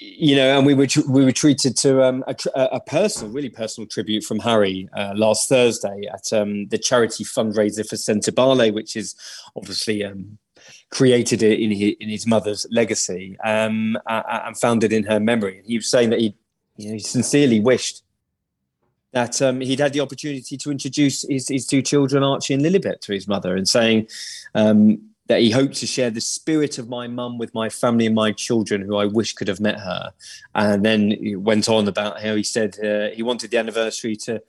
you 0.00 0.34
know, 0.34 0.56
and 0.56 0.66
we 0.66 0.72
were 0.72 0.86
we 1.08 1.24
were 1.24 1.32
treated 1.32 1.76
to 1.78 2.02
um, 2.02 2.24
a, 2.26 2.34
a, 2.54 2.80
personal, 2.80 3.32
really 3.32 3.50
personal 3.50 3.86
tribute 3.86 4.24
from 4.24 4.38
Harry 4.38 4.88
uh, 4.96 5.12
last 5.14 5.48
Thursday 5.48 6.08
at 6.12 6.32
um, 6.32 6.68
the 6.68 6.78
charity 6.78 7.22
fundraiser 7.22 7.86
for 7.86 7.96
Sentebale, 7.96 8.72
which 8.72 8.96
is 8.96 9.14
obviously 9.54 10.02
um, 10.02 10.38
created 10.90 11.42
in 11.42 11.70
his, 11.70 11.94
in 12.00 12.08
his 12.08 12.26
mother's 12.26 12.66
legacy 12.70 13.36
um, 13.44 13.98
and 14.06 14.56
founded 14.58 14.92
in 14.92 15.04
her 15.04 15.20
memory. 15.20 15.58
And 15.58 15.66
he 15.66 15.76
was 15.76 15.90
saying 15.90 16.10
that 16.10 16.20
he, 16.20 16.34
you 16.76 16.88
know, 16.88 16.94
he 16.94 17.00
sincerely 17.00 17.60
wished 17.60 18.02
that 19.12 19.42
um, 19.42 19.60
he'd 19.60 19.80
had 19.80 19.92
the 19.92 20.00
opportunity 20.00 20.56
to 20.56 20.70
introduce 20.70 21.26
his, 21.28 21.48
his 21.48 21.66
two 21.66 21.82
children, 21.82 22.22
Archie 22.22 22.54
and 22.54 22.62
Lilibet, 22.62 23.00
to 23.00 23.12
his 23.12 23.26
mother, 23.26 23.56
and 23.56 23.68
saying 23.68 24.08
um, 24.54 25.00
that 25.26 25.40
he 25.40 25.50
hoped 25.50 25.74
to 25.76 25.86
share 25.86 26.10
the 26.10 26.20
spirit 26.20 26.78
of 26.78 26.88
my 26.88 27.06
mum 27.06 27.38
with 27.38 27.52
my 27.54 27.68
family 27.68 28.06
and 28.06 28.14
my 28.14 28.32
children, 28.32 28.82
who 28.82 28.96
I 28.96 29.06
wish 29.06 29.32
could 29.32 29.48
have 29.48 29.60
met 29.60 29.78
her. 29.78 30.12
And 30.54 30.84
then 30.84 31.10
he 31.10 31.36
went 31.36 31.68
on 31.68 31.88
about 31.88 32.20
how 32.20 32.34
he 32.34 32.42
said 32.42 32.76
uh, 32.84 33.14
he 33.14 33.22
wanted 33.22 33.50
the 33.50 33.58
anniversary 33.58 34.16
to, 34.16 34.42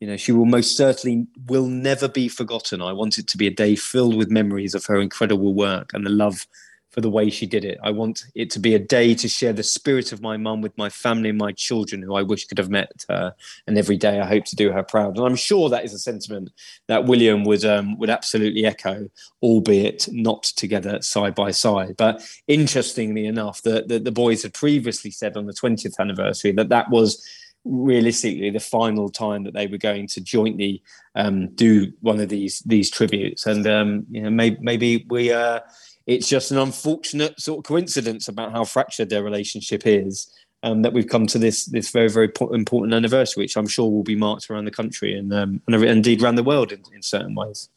you 0.00 0.06
know, 0.06 0.16
she 0.16 0.32
will 0.32 0.46
most 0.46 0.76
certainly 0.76 1.26
will 1.46 1.66
never 1.66 2.08
be 2.08 2.28
forgotten. 2.28 2.82
I 2.82 2.92
want 2.92 3.18
it 3.18 3.26
to 3.28 3.38
be 3.38 3.46
a 3.46 3.50
day 3.50 3.76
filled 3.76 4.16
with 4.16 4.30
memories 4.30 4.74
of 4.74 4.84
her 4.86 5.00
incredible 5.00 5.54
work 5.54 5.92
and 5.94 6.04
the 6.04 6.10
love 6.10 6.46
for 6.94 7.00
the 7.00 7.10
way 7.10 7.28
she 7.28 7.44
did 7.44 7.64
it. 7.64 7.76
I 7.82 7.90
want 7.90 8.24
it 8.36 8.50
to 8.50 8.60
be 8.60 8.76
a 8.76 8.78
day 8.78 9.14
to 9.16 9.28
share 9.28 9.52
the 9.52 9.64
spirit 9.64 10.12
of 10.12 10.22
my 10.22 10.36
mum 10.36 10.60
with 10.60 10.78
my 10.78 10.88
family 10.88 11.30
and 11.30 11.38
my 11.38 11.50
children, 11.50 12.00
who 12.00 12.14
I 12.14 12.22
wish 12.22 12.46
could 12.46 12.58
have 12.58 12.70
met 12.70 13.04
her. 13.08 13.34
And 13.66 13.76
every 13.76 13.96
day 13.96 14.20
I 14.20 14.26
hope 14.26 14.44
to 14.44 14.56
do 14.56 14.70
her 14.70 14.84
proud. 14.84 15.16
And 15.16 15.26
I'm 15.26 15.34
sure 15.34 15.68
that 15.68 15.84
is 15.84 15.92
a 15.92 15.98
sentiment 15.98 16.50
that 16.86 17.06
William 17.06 17.42
would 17.44 17.64
um, 17.64 17.98
would 17.98 18.10
absolutely 18.10 18.64
echo, 18.64 19.08
albeit 19.42 20.06
not 20.12 20.44
together 20.44 21.02
side 21.02 21.34
by 21.34 21.50
side. 21.50 21.96
But 21.98 22.22
interestingly 22.46 23.26
enough, 23.26 23.60
the, 23.62 23.84
the, 23.88 23.98
the 23.98 24.12
boys 24.12 24.44
had 24.44 24.54
previously 24.54 25.10
said 25.10 25.36
on 25.36 25.46
the 25.46 25.52
20th 25.52 25.98
anniversary 25.98 26.52
that 26.52 26.68
that 26.68 26.90
was 26.90 27.28
realistically 27.64 28.50
the 28.50 28.60
final 28.60 29.08
time 29.08 29.42
that 29.42 29.54
they 29.54 29.66
were 29.66 29.78
going 29.78 30.06
to 30.06 30.20
jointly 30.20 30.80
um, 31.16 31.48
do 31.54 31.92
one 32.02 32.20
of 32.20 32.28
these 32.28 32.60
these 32.60 32.88
tributes. 32.88 33.46
And 33.46 33.66
um, 33.66 34.06
you 34.12 34.22
know, 34.22 34.30
maybe, 34.30 34.58
maybe 34.60 35.06
we. 35.08 35.32
Uh, 35.32 35.58
it's 36.06 36.28
just 36.28 36.50
an 36.50 36.58
unfortunate 36.58 37.40
sort 37.40 37.58
of 37.58 37.64
coincidence 37.64 38.28
about 38.28 38.52
how 38.52 38.64
fractured 38.64 39.10
their 39.10 39.22
relationship 39.22 39.86
is. 39.86 40.30
Um, 40.62 40.80
that 40.80 40.94
we've 40.94 41.08
come 41.08 41.26
to 41.26 41.38
this 41.38 41.66
this 41.66 41.90
very 41.90 42.08
very 42.08 42.32
important 42.52 42.94
anniversary, 42.94 43.42
which 43.42 43.54
I'm 43.54 43.66
sure 43.66 43.90
will 43.90 44.02
be 44.02 44.16
marked 44.16 44.48
around 44.48 44.64
the 44.64 44.70
country 44.70 45.14
and 45.16 45.30
um, 45.34 45.60
and 45.66 45.84
indeed 45.84 46.22
around 46.22 46.36
the 46.36 46.42
world 46.42 46.72
in, 46.72 46.82
in, 46.94 47.02
certain 47.02 47.34
ways. 47.34 47.68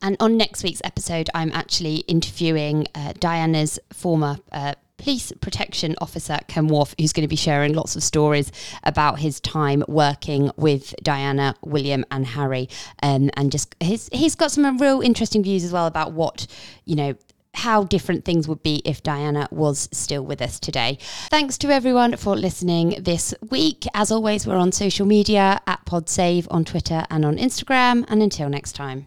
And 0.00 0.16
on 0.18 0.38
next 0.38 0.62
week's 0.62 0.80
episode, 0.82 1.28
I'm 1.34 1.52
actually 1.52 1.96
interviewing 2.08 2.86
uh, 2.94 3.12
Diana's 3.18 3.78
former. 3.92 4.38
Uh, 4.50 4.74
police 4.98 5.30
protection 5.42 5.94
officer 6.00 6.38
Ken 6.48 6.68
Wharfe, 6.68 6.94
who's 6.98 7.12
going 7.12 7.22
to 7.22 7.28
be 7.28 7.36
sharing 7.36 7.74
lots 7.74 7.96
of 7.96 8.02
stories 8.02 8.50
about 8.82 9.18
his 9.18 9.40
time 9.40 9.84
working 9.88 10.50
with 10.56 10.94
Diana, 11.02 11.54
William, 11.62 12.04
and 12.10 12.26
Harry, 12.26 12.68
um, 13.02 13.30
and 13.34 13.52
just 13.52 13.74
his 13.80 14.08
he's 14.10 14.34
got 14.34 14.52
some 14.52 14.78
real 14.78 15.02
interesting 15.02 15.42
views 15.42 15.64
as 15.64 15.72
well 15.72 15.86
about 15.86 16.12
what 16.12 16.46
you 16.86 16.96
know 16.96 17.14
how 17.56 17.84
different 17.84 18.24
things 18.24 18.46
would 18.46 18.62
be 18.62 18.82
if 18.84 19.02
Diana 19.02 19.48
was 19.50 19.88
still 19.92 20.24
with 20.24 20.42
us 20.42 20.60
today. 20.60 20.98
Thanks 21.30 21.58
to 21.58 21.70
everyone 21.70 22.16
for 22.16 22.36
listening 22.36 23.02
this 23.02 23.34
week. 23.50 23.86
As 23.94 24.12
always, 24.12 24.46
we're 24.46 24.56
on 24.56 24.72
social 24.72 25.06
media 25.06 25.60
at 25.66 25.84
PodSave 25.86 26.46
on 26.50 26.64
Twitter 26.64 27.04
and 27.10 27.24
on 27.24 27.36
Instagram. 27.36 28.04
And 28.08 28.22
until 28.22 28.48
next 28.48 28.72
time. 28.72 29.06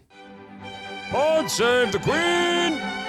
Pod 1.10 1.50
Save 1.50 1.92
the 1.92 1.98
Queen! 1.98 2.99